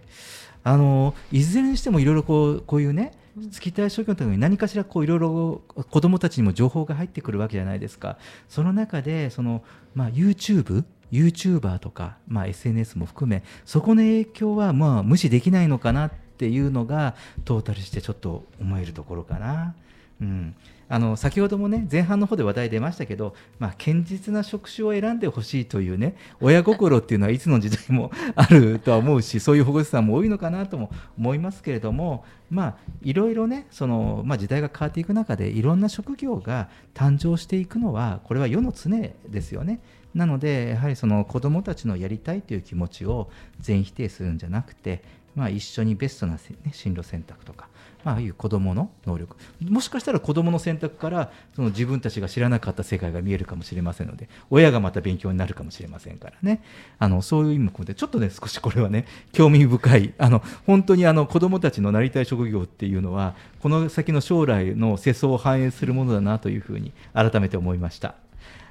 [0.63, 8.17] あのいずれにしてもいろいろこうこういうね就きたい職業のために何かしらこういろいろ子どもたちにも情報が入ってくるわけじゃないですか。
[8.47, 9.63] その中でその、
[9.95, 17.15] まあ、YouTube YouTuber とか、まあ、SNS も含めそこの影響はまあ無視できないのかなっていうのが
[17.45, 19.75] トータルしてちょっと思えるところかな。
[20.21, 20.55] うん、
[20.89, 38.89] あの先ほどもね前半の方で話題出ましたけど、まあ、堅実な職種を選んでほしいというね親心っていうのはいつの時代も あるとは思うしそういう保護者さんも多いのかなとも思いますけれどもまあいろいろねその、まあ、時代が変わっていく中でいろんな職業が誕生していくのはこれは世の常
[39.29, 39.79] ですよね。
[40.13, 45.01] なのでやはりその子どもたちのやりたいという気持ちを全否定するんじゃなくて
[45.35, 46.39] まあ、一緒にベストな、ね、
[46.71, 47.67] 進路選択とか、
[48.03, 56.61] まあいう子どもの能力もしかしたら子どもの選択からその自分たちが知らなかった世界が見えるかもしれませんので親がまた勉強になるかもしれませんからね
[56.99, 68.15] あのそういう意味も込めてちょっとね少しこれはね興味深いあの本当にあの子どもたちのなりたい職業っていうのはこの先の将来の世相を反映するものだなというふうに改めて思いました。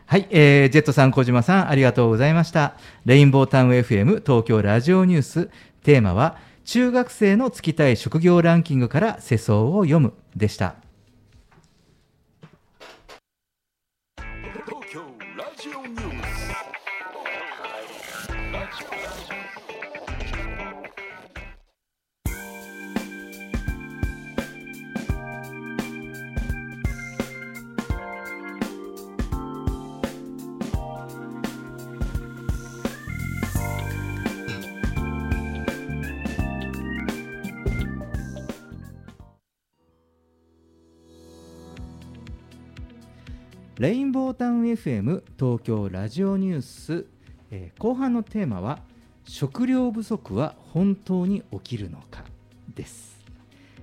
[0.07, 2.75] はい、えー、ジェットさん、小島さん、ありがとうございました。
[3.07, 5.49] レインボータウン FM 東京ラジオニュース、
[5.83, 10.82] テーマは、中学生のつきたい職業ランキングから世相を読むでした。
[43.83, 47.07] レインボータウン FM 東京ラジオニュース、
[47.51, 48.79] えー後半のテーマは
[49.25, 52.23] 食料不足は本当に起きるのか
[52.77, 53.19] です、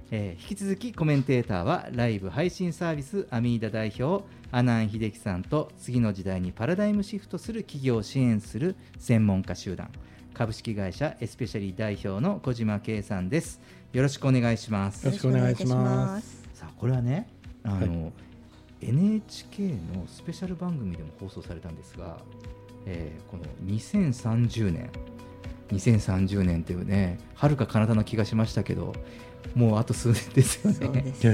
[0.09, 4.23] えー引き続きコメンテーターはライブ配信サービスアミーダ代表
[4.53, 9.91] 阿南秀樹さんと次の時代にパラダイムシフトする企業を支援する専門家集団。
[10.33, 13.59] 株式会社エスペシャリー代表の小島圭さんです。
[13.91, 15.05] よろしくお願いします。
[15.05, 16.47] よろしくお願いします。
[16.53, 17.27] さあこれはね
[17.63, 18.11] あの、は
[18.81, 22.17] NHK のスペシャル番組でも放送されたんですが、
[22.85, 24.89] えーこの2030年
[25.69, 28.93] 2030年というねはるか彼方の気がしましたけど
[29.53, 31.13] もうあと数年ですよね。
[31.19, 31.31] そう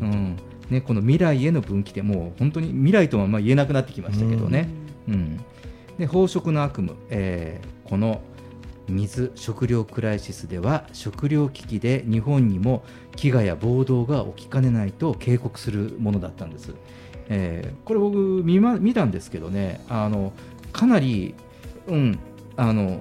[0.00, 0.36] うん。
[0.70, 4.68] ね、この未来への分岐点もう本当に未来とはまあ言えなくなってきましたけどね。
[5.08, 5.38] うん、
[5.98, 8.20] で飽食の悪夢、えーこの
[8.88, 12.84] 水食料クライシスでは食料危機で日本にも
[13.16, 16.74] 飢餓や暴動が起きかねないと警告するものだったんです。
[17.28, 20.32] えーこれ僕見,、ま、見たんですけどねあの
[20.72, 21.34] かなり、
[21.86, 22.18] うん、
[22.56, 23.00] あの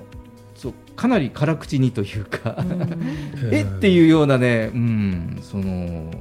[0.55, 2.65] そうかなり辛口にというか、
[3.51, 6.11] えっていうようなね、うん、その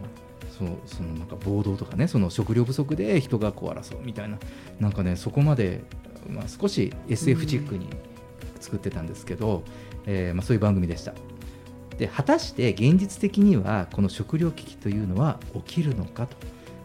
[0.58, 4.38] そうそのなんか暴動とかねその食料不足で人がこう争うみたいな
[4.80, 5.84] なんかねそこまで、
[6.28, 7.88] まあ、少し SF チックに
[8.59, 9.62] 作ってたんですけど、
[10.07, 11.14] えーまあ、そういう番組でした。
[11.98, 16.26] で果たして現実的にはこの食料危機というのは起きるのか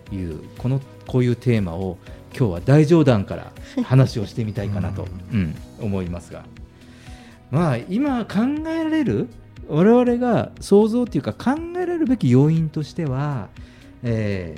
[0.10, 1.98] というこのこういうテーマを
[2.38, 3.52] 今日は大冗談から
[3.84, 6.46] 話をしてみたいかなと、 うん、思いますが
[7.50, 9.28] まあ今考えられる
[9.68, 13.50] 我々が想像というか考えられるべき要因としては、
[14.04, 14.56] え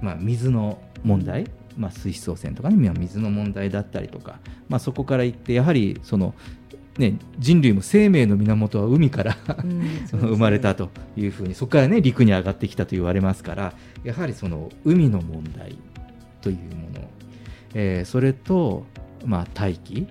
[0.00, 1.46] ーまあ、水の問題、
[1.80, 6.34] まあ、水質汚染とかねまあ水の問題だったりとか、まあ、そこからいってやはりその、
[6.98, 9.38] ね、人類も生命の源は海から
[10.12, 13.72] 生まれたというふうにそこからね陸に上がってきたと言われますから
[14.04, 15.78] やはりその海の問題
[16.42, 17.10] というもの、
[17.74, 18.84] えーそれと、
[19.24, 20.06] まあ、大気、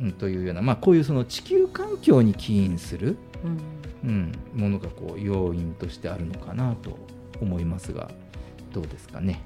[0.00, 3.16] うんというような、まあ、こういうその地球環境に起因する、
[4.04, 6.96] うん、ものがこう要因としてあるのかなと
[7.40, 8.08] 思いますが
[8.72, 9.42] どうですかね。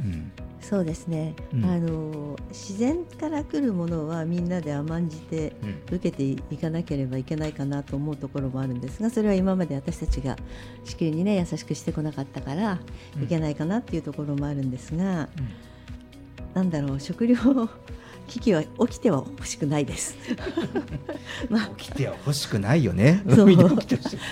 [0.00, 0.32] うん
[0.62, 1.64] そうですね、うん。
[1.64, 5.82] あの自然から来るものはみんなで甘んじてうん。
[5.96, 10.36] 受けていかなければいけないかなと思うところもあるんですがそれは今まで私たちが
[10.84, 12.78] 地球にね優しくしてこなかったから
[13.16, 13.24] うん。
[13.24, 15.28] いけないかなっていうところもあるんですが、
[16.54, 17.36] なんだろう食料
[18.28, 20.16] 危機は起きては欲しくないです。
[21.50, 21.66] まあ。
[21.76, 23.22] 起きては欲しくないよね。
[23.34, 23.50] そう。
[23.52, 23.54] い。
[23.54, 23.58] い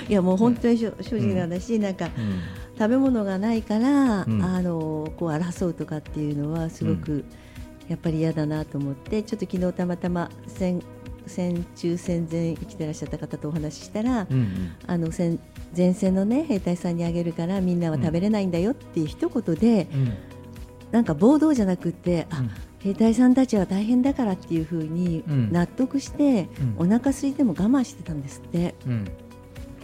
[0.09, 2.41] やもう本当に正正直な話、なんかうん
[2.81, 4.43] 食べ物がないから、うん。
[4.43, 7.26] あのこう争うとかっていうのはすごく
[7.89, 10.81] やっぱり嫌だなと思ってちょっと昨日たまたま戦
[11.26, 14.72] 戦中戦前生きてらっしゃった方とお話ししたら、うんうん。
[14.87, 15.39] あの戦
[15.76, 20.14] 前線のね兵隊さんにあげるからみんなは食べれないんだよっていう一言で、うん。
[20.91, 22.51] なんか暴動じゃなくってあ、うん。
[22.78, 25.53] 兵隊さんたちは大変だからっていうふうにうん。
[25.53, 26.87] 納得して、うん。
[26.87, 28.74] お腹空いても我慢してたんですって。
[28.87, 29.05] うん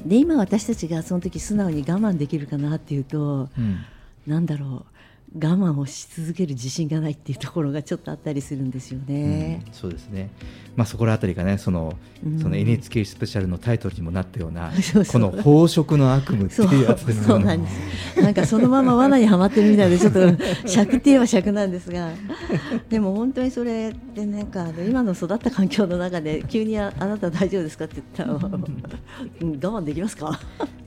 [0.07, 3.85] で今私たちがその時素直に我慢できるかなっていうとうん。
[4.27, 4.96] なんだろう
[5.35, 9.63] 我慢をし続ける自信がないっていうところがちょっとあったりするんですよね。
[9.67, 10.31] うんそうですね、
[10.77, 17.25] まあ、そこらあたりがねその,、うんその NHK スペシャルのタイトルにもなったようなそうそうこの飽食の悪夢っていうやつですよね。
[17.27, 18.23] そうなんです。
[18.23, 20.21] なんかそのまま罠にはまってるみたいでちょっと
[20.67, 22.11] 尺って言えば尺なんですが、
[22.89, 30.41] でも本当にそれでなんかあの今の育った環境の中で急にああなた大丈夫ですかって言ったら、 うん我慢できますか？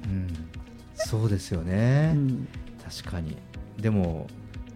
[0.05, 0.27] うん
[0.95, 2.47] そうですよね、うん
[3.03, 3.37] 確かに
[3.81, 4.27] でも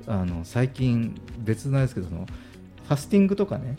[0.07, 3.77] あの最近別なんですけどそのファスティングとかね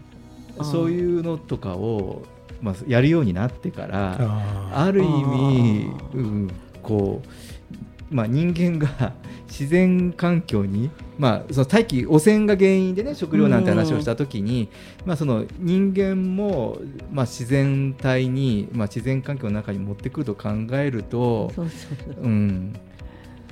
[0.63, 2.23] そういうのとかを
[2.65, 6.51] まあ、やるようになってからあある意味うん、
[6.83, 7.21] こ
[8.11, 9.13] う、まあ、人間が
[9.49, 14.71] 自然環境に、まあ、その大気汚染が原因でね食料なんて話をした時に、
[15.05, 16.79] まあ、その人間も、
[17.13, 22.25] まあ、自然体に、まあ、自然環境の中に持ってくると考えると、そうそうそう。
[22.25, 22.73] うん。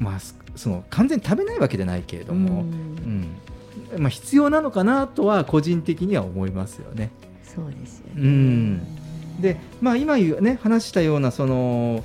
[0.01, 3.37] まあ、すその完全に食べないわけじゃないけれども、うん。
[3.99, 7.11] まあ、必要なのかなとは個人的には思いますよね。
[7.43, 8.13] そうですよね。
[8.17, 9.41] うん。
[9.41, 12.05] で、まあ、今言う、ね、話したようなその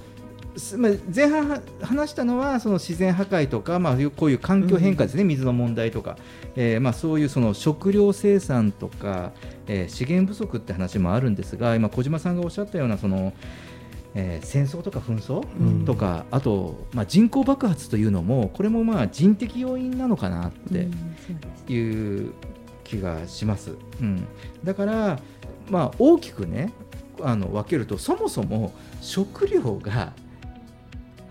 [0.57, 6.17] すまあ前半は話したのはその自然破壊とか、まあ、こういう環境変化ですね、水の問題とか、
[6.55, 9.33] えーまあ、そういうその食料生産とか、
[9.67, 13.33] えー資源不足って話もあるんですが今小島さんがおっしゃったようなその、
[14.18, 20.88] えー戦争とか紛争うんとか、あと、まあ、人口爆発というのもこれもまあ人的要因なのかなって。
[21.70, 22.34] いう
[22.84, 23.72] 気がします。
[23.99, 24.26] うん、
[24.63, 25.20] だから、
[25.70, 26.72] まあ、大きくね
[27.22, 30.13] あの分けるとそもそも食料が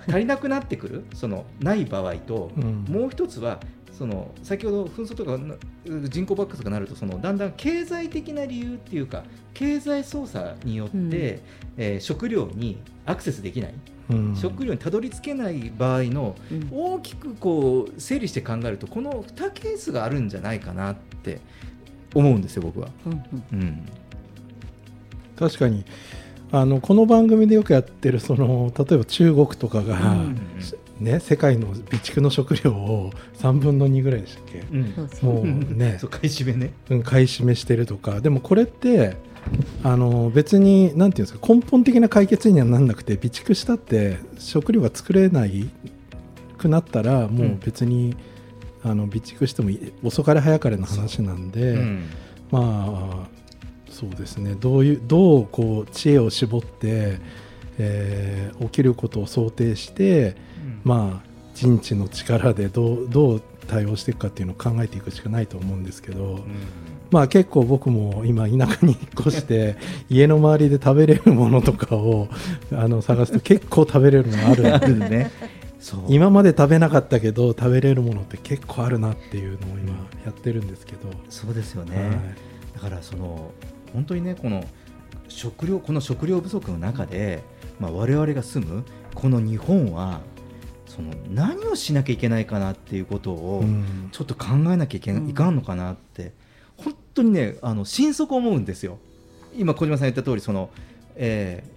[0.07, 3.61] 足りなくなってくるそのない場合と、うんもう一つは
[3.97, 5.55] その先ほど紛争とかな
[6.09, 9.25] 人口爆発がなるとそのだんだん経済的な理由っていうか
[9.55, 11.11] 経済操作によって、うん。
[11.79, 13.75] えー食料にアクセスできない、
[14.11, 14.37] うん。
[14.37, 16.69] 食料にたどり着けない場合のうん。
[16.71, 21.41] 大きくこう整理して考えるとこの2ケースがあるんじゃないかなって
[22.15, 22.89] 思うんですよ僕は。
[23.53, 23.87] うん
[25.39, 25.85] 確かに。
[26.53, 30.41] あのこの番組でよくやってるその例えば中国とかが、うん
[31.01, 34.63] ね、世界の備蓄の食料を3分の2ぐらいでしたっけ？
[34.71, 34.95] うん。
[35.23, 35.99] もうね。
[36.01, 36.73] そう買い占めね。
[36.91, 37.03] うん。
[37.03, 39.17] 買い占めしてるとかでもこれって
[39.83, 41.13] あの別になん。
[41.13, 41.29] ていうん。
[41.29, 42.87] ですか根本的な解決にはなん。
[42.87, 45.69] なくて備蓄したって食料が作れない
[46.57, 48.17] くなったらもう別に、
[48.83, 51.51] あの備蓄してもいい遅かれ早かれの話なん。
[51.51, 52.05] で、うん。
[52.51, 53.29] まあ
[53.91, 57.19] そうですねどういうどうこう知恵を絞って、
[57.79, 60.35] えー起きることを想定して、
[60.85, 66.41] まあ人知の力でどうどう対応していくかっていうのを考えていくしかないと思うんですけど、
[67.11, 69.77] まあ結構僕も今田舎に引っ越して
[70.09, 72.29] 家の周りで食べれるものとかを
[72.73, 75.31] あの探すと結構食べれるのがあるあるね。
[76.09, 79.93] 今まで食べなかったけど食べれるものって結構あるなっていうのを今
[80.25, 81.97] やってるんですけど、そうですよね。
[81.97, 82.11] はい。
[82.75, 83.53] だからその
[83.93, 84.65] 本当にねこの
[85.29, 87.43] 食料この食料不足の中で、
[87.79, 90.21] まあ、我々が住むこの日本は
[90.97, 94.09] その何をしなきゃいけないかなっていうことを、うん。
[94.13, 96.33] ちょっと考えなきゃいけない,、うんかんのかなって。
[96.77, 98.99] 本当にねあの心底思うんですよ。
[99.57, 100.71] 今小島さん言った通りその、
[101.15, 101.77] えー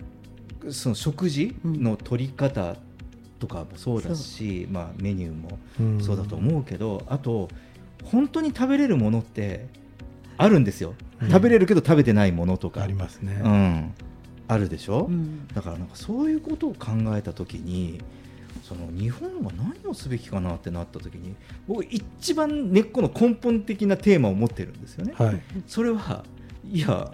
[0.72, 2.76] その食事の取り方
[3.39, 6.03] とかもそうだし、まあ、メニューもうん。
[6.03, 7.47] そうだと思うけど、あと
[8.03, 9.67] 本当に食べれるものって
[10.38, 11.30] あるんですよ、うん。
[11.30, 12.82] 食べれるけど食べてないものとか。
[12.82, 13.39] ありますね。
[13.41, 13.93] うん、
[14.49, 15.47] あるでしょ、うん。
[15.47, 18.01] だからなんかそういうことを考えた時に
[18.70, 21.36] その日本は何をすべきかなってなった時に
[21.67, 25.15] 僕一番根っこの根本的なテーマを持ってるんですよね。
[25.17, 25.41] はい。
[25.65, 26.24] それは
[26.70, 27.11] いや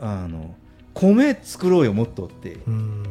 [0.00, 0.56] あの
[0.92, 3.04] 米作ろうよもっとってうん。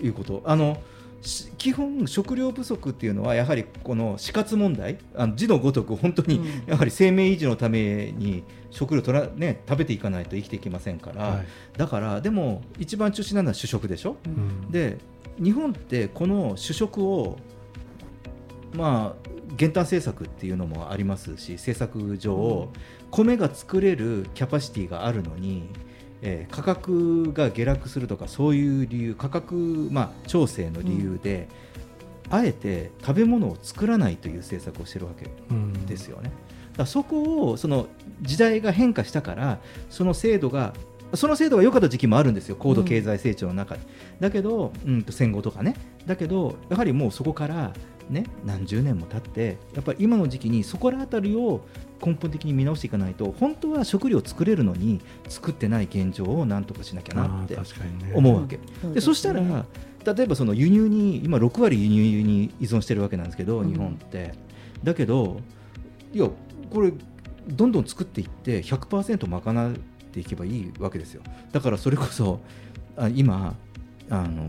[0.00, 0.44] いうこと。
[0.46, 0.80] あの
[1.20, 6.70] し基本食料不足っていうのはやはりこの死活問題あの字のごとく本当にうん。
[6.70, 11.46] やはり生命維持のために食料取ら、ね、食べていかないと生きていけませんから、はい。
[11.76, 14.16] だからでも一番中心なのは主食でしょ。
[14.26, 14.70] うん。
[14.70, 14.98] で
[15.42, 17.38] 日本ってこの主食を
[18.74, 22.68] まあ減反政策っていうのもありますし政策上、
[23.10, 25.68] 米が作れるキャパシティがあるのに、
[26.22, 29.54] えー価格が下落するとかそういう理由価格、
[29.90, 31.48] まあ、調整の理由で、
[32.30, 35.86] あえて食べ物を作らないという政策をしてるわけうん。
[35.86, 36.30] ですよね。
[36.72, 37.86] だからそこをその
[38.22, 39.60] 時代が変化したから
[39.90, 40.74] その制度が
[41.16, 43.80] その制度が良かった時期もあるんですよ高度経済成長の中で、
[44.20, 45.74] だけど、うん、と戦後とかね。
[46.06, 47.72] だけどやはりもうそこから、
[48.10, 51.66] ね、何十年も経ってやっぱり今の時期にそこら辺りを
[52.04, 57.56] 根本的に見直していかないと本当は食料を作れるのに作ってない現状をなんとかしなきゃなって
[58.14, 58.58] 思うわけ。
[58.82, 59.40] そうでそしたら
[60.14, 63.72] 例えばその輸入に今6割輸入に依存してるわけなんですけど、うん。
[63.72, 64.34] 日本って。
[64.82, 65.40] だけど
[66.12, 66.28] いや
[66.70, 66.92] これ
[67.48, 69.74] どんどん作っていって100%賄
[70.14, 71.22] っていけばいいわけですよ。
[71.50, 72.40] だからそれこそ
[72.96, 73.54] あ今
[74.08, 74.48] あの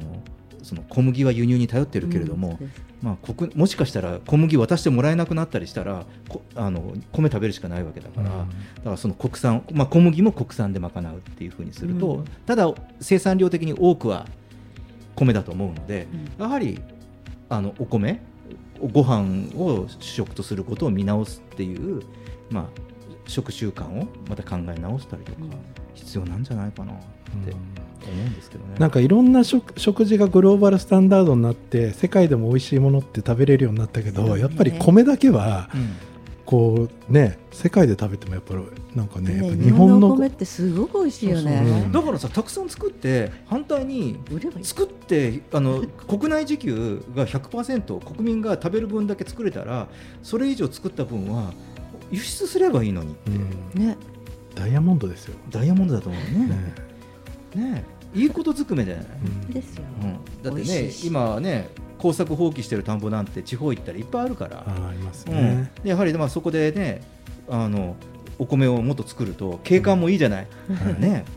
[0.62, 8.50] その小麦は輸入に頼ってるけれども、うんまあ、国もしかしたら小麦渡してもらえなくなったりしたらこあの米食べるしかないわけだから、うん。
[8.50, 12.26] だからその国産、まあ、小麦も国産で賄うっていうふうにすると、うん。
[12.46, 14.28] ただ生産量的に多くは
[15.16, 16.08] 米だと思うので、
[16.40, 16.82] うやはり
[17.50, 18.22] あのお米
[18.92, 22.02] ご飯を主食とすることを見直すっていう、
[22.50, 22.66] まあ、
[23.28, 25.50] 食習慣をまた考え直したりとかうん
[25.94, 26.92] 必要なんじゃないかな。
[26.92, 26.98] うんっ
[27.48, 28.76] て思うんですけどね。
[28.78, 35.96] なんかいろんな食食事がグローバルスタンダードになって世界でも美味しいものって食べれるようになったけど、やっぱり米だけはうん
[36.46, 38.62] こうね世界で食べてもやっぱり
[38.94, 41.64] なんかねやっぱね日本のお米ってすごく美味しいよね。
[41.66, 44.20] そうそうだからさたくさん作って反対に。
[44.62, 49.88] 作ってあの国内自給が100%国民が食べる分だけ作れたら
[50.22, 51.52] それ以上作った分は
[52.12, 53.88] 輸出すればいいのにって、うん。
[53.88, 53.98] ね、
[54.54, 56.74] ダイヤモンドですよ、ダイヤモンドだと思うね。
[57.56, 57.74] ね。
[57.74, 57.84] ね。
[58.14, 59.52] いいことずくめじゃない、うん。
[59.52, 59.84] ですよ。
[60.02, 65.70] うん、だって美ね今ね耕作放棄してる田んぼなんて地方行ったらいっぱいあるから、ありますうん。
[65.84, 67.02] やはりまあそこでね
[67.50, 67.96] あの
[68.40, 70.48] お米をもっと作ると景観もいいじゃない、
[71.00, 71.26] ね。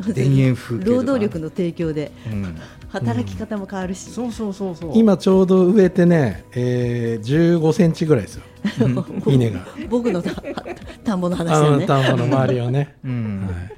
[0.00, 0.96] 田園風景とか。
[0.96, 2.10] 労働力の提供で。
[2.30, 2.56] うん、
[2.88, 4.10] 働き方も変わるし。
[4.10, 4.92] そうそうそうそう。
[4.94, 8.44] 今ちょうど植えてね、えー、15センチぐらいですよ
[9.26, 9.66] 稲が。
[9.88, 10.30] 僕のた
[11.04, 11.86] 田んぼの話あのだよね。
[11.86, 13.46] 田んぼの周りをね、 うん。
[13.46, 13.72] はい、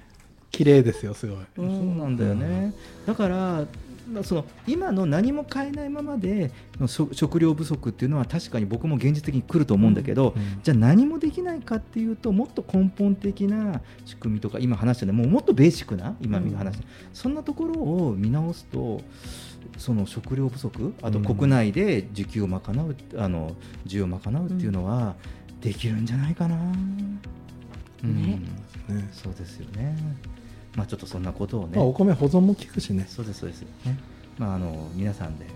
[0.51, 2.75] 綺麗ですよすごい、そうなんだよね、
[3.07, 3.65] だから
[4.13, 17.35] まあその今の何も変えないままでの食食料不足っていうのは確かに僕も現実的に来ると思うんだけど、うんじゃあ何もできないかっていうともっと根本的な仕組みとか今話したねもうもっとベーシックな今見話した、そん。
[17.35, 19.01] なところを見直すと
[19.79, 23.55] その食料不足あとうん国内で需給を賄うあの
[23.87, 25.15] 需要を賄うっていうのは
[25.61, 26.57] できるんじゃないかな。
[26.57, 27.21] うん
[28.05, 28.41] ね
[28.89, 29.97] ねそうですよね。
[30.75, 31.77] まあちょっとそんなことをね。
[31.77, 33.63] まあ、お米保存も効くしねそうですそうです。
[33.63, 33.99] ね。
[34.39, 35.47] まああの皆さんで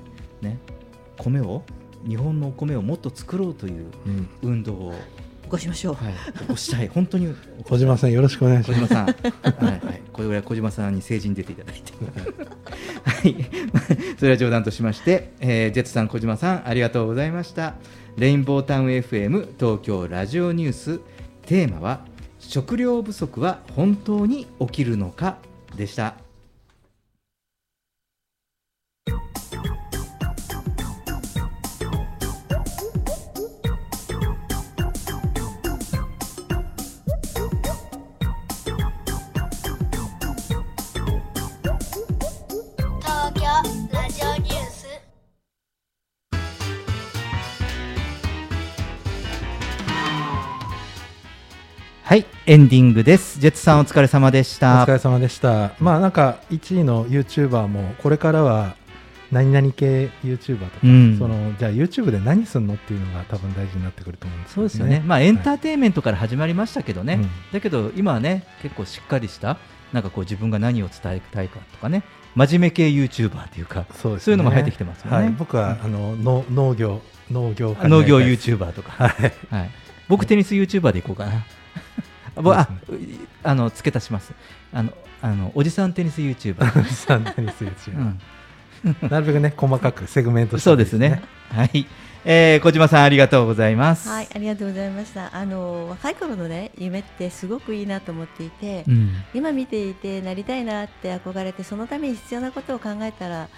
[0.43, 0.59] ね
[1.17, 1.63] 米を
[2.07, 4.95] 日本のお米をもっと作ろうといううん運動を、
[5.47, 5.95] 起こしましょう。
[5.95, 6.89] はい、起こしたい。
[6.89, 7.35] 本当に。
[7.65, 8.83] 小島さんよろしくお願いします。
[8.83, 11.93] 小島さん、はいはい、これぐらい小島さんに政治に出ていただいて、
[13.05, 13.37] はい、
[14.19, 17.75] それは冗談としまして、えージェッツさん、小島さん、ありがとうございました。
[18.17, 21.01] レインボータウン FM 東京ラジオニュース、
[21.47, 22.05] テーマは、
[22.41, 25.39] 食料不足は本当に起きるのか
[25.77, 26.17] でした。
[52.07, 53.41] はい、エンディングです。
[53.41, 54.93] ジェッツさん、お疲れ様でしおた疲。
[54.93, 55.73] れ様でした。
[55.81, 58.77] まあなんか1位の YouTuber もこれからは
[59.33, 61.19] 何々系 YouTuber とか、うん。
[61.19, 67.31] そのじゃあ YouTube で何すんのっていうのが多分大事になってくると思うんですそうですよね、まあ、エンターテインメントから始まりましたけどね、うん。
[67.53, 69.59] だけど今はね、結構しっかりした、
[69.93, 72.05] なんかこう自分が何を伝えたいかとかね、
[72.37, 74.21] 真面目系 YouTuber っていうか、そうね。
[74.21, 75.17] そういうのも入ってきてますよね。
[75.17, 77.03] はい、僕はあの農農業
[77.33, 78.51] 農業農業りたいです。
[78.53, 79.33] YouTuber とか、はい。
[79.51, 79.71] はい、
[80.07, 81.45] 僕、テニス YouTuber でいこうかな。
[82.37, 82.69] あぼあ
[83.43, 84.33] あの付け足します。
[84.73, 88.15] あのあのおじさんテニス YouTuber、 サンテニス YouTuber
[88.85, 91.23] うん、 なるべくね細かくセグメントしてそうですね。
[91.51, 91.87] はい、
[92.25, 95.35] えー、小島さんありがとうございます、はい、ありがとうございました。
[95.35, 99.11] あの若い頃のね夢ってすごくいいなと思っていて、うん。
[99.35, 103.49] 今見ていてなりたいなって憧れてそのために必要なことを考えたら。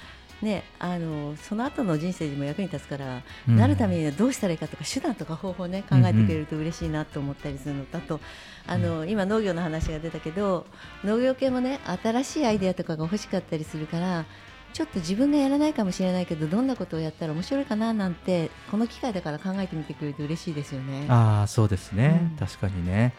[0.42, 3.56] ね、あのその後の人生にも役に立つから、うん。
[3.56, 8.20] なるためにはどうしたらいいかとか手段とか方法をね考えてくれると嬉しいなと思ったりするのとあと
[8.66, 10.66] あの、今農業の話が出たけど
[11.04, 14.24] 農業系もね新しいアイデアとかが欲しかったりするから
[14.72, 21.06] ちょっと自分がやらないかもしれないけどどんなことをやったら面白いかななんてこの機会だから考えてみてくれると嬉しいですよね。
[21.08, 22.36] ああそうですね、うん。
[22.46, 23.14] 確かにね。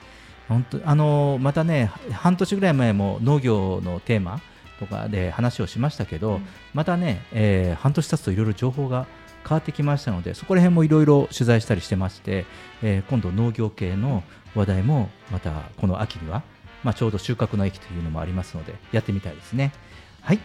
[0.47, 4.41] 本当あのまたね半年ぐらい前も農業のテーマ
[4.80, 6.48] とかで話をしましたけど、うん。
[6.74, 9.06] またね、えー半年経つといろいろ情報が
[9.48, 12.46] 変わってきましたのでそこら辺もいろいろ取材したりしてまして、
[12.82, 14.24] えー今度農業系の
[14.56, 16.44] 話題もまたこの秋には、
[16.84, 19.74] まあ、ちょうど収穫の秋というのもありますのでやってみたいですね。
[20.22, 20.40] はい。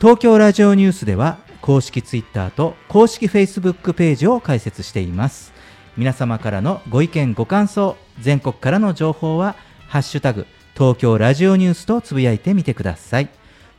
[0.00, 5.52] 東京ラジオニュースでは公式ツイッターと公式フェイスブックページを開設しています。
[5.96, 9.54] 皆様からのご意見ご感想全国からの情報は
[9.86, 13.28] 「ハッシュタグ東京ラジオニュース」とつぶやいてみてください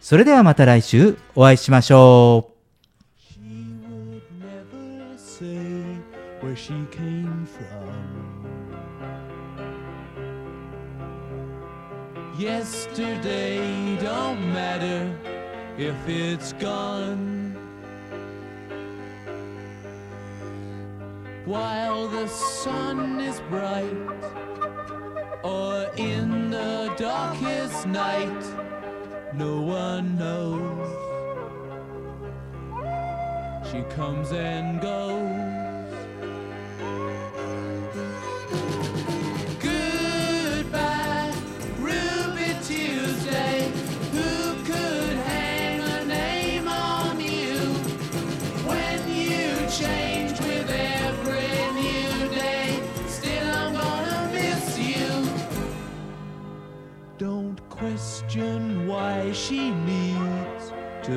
[0.05, 2.55] それではまた来週お会いしましょう
[6.45, 8.45] where she came from.
[12.37, 15.09] Yesterday don't matter
[15.79, 17.57] if it's gone.
[21.47, 23.89] While the sun is bright,
[25.41, 28.64] or in the darkest night,
[29.37, 30.87] no one knows.
[33.69, 35.34] She comes and goes.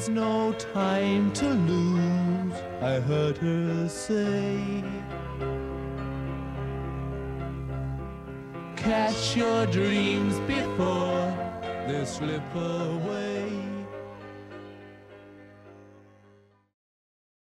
[0.00, 4.82] There's no time to lose, I heard her say.
[8.76, 11.34] Catch your dreams before
[11.86, 13.39] they slip away.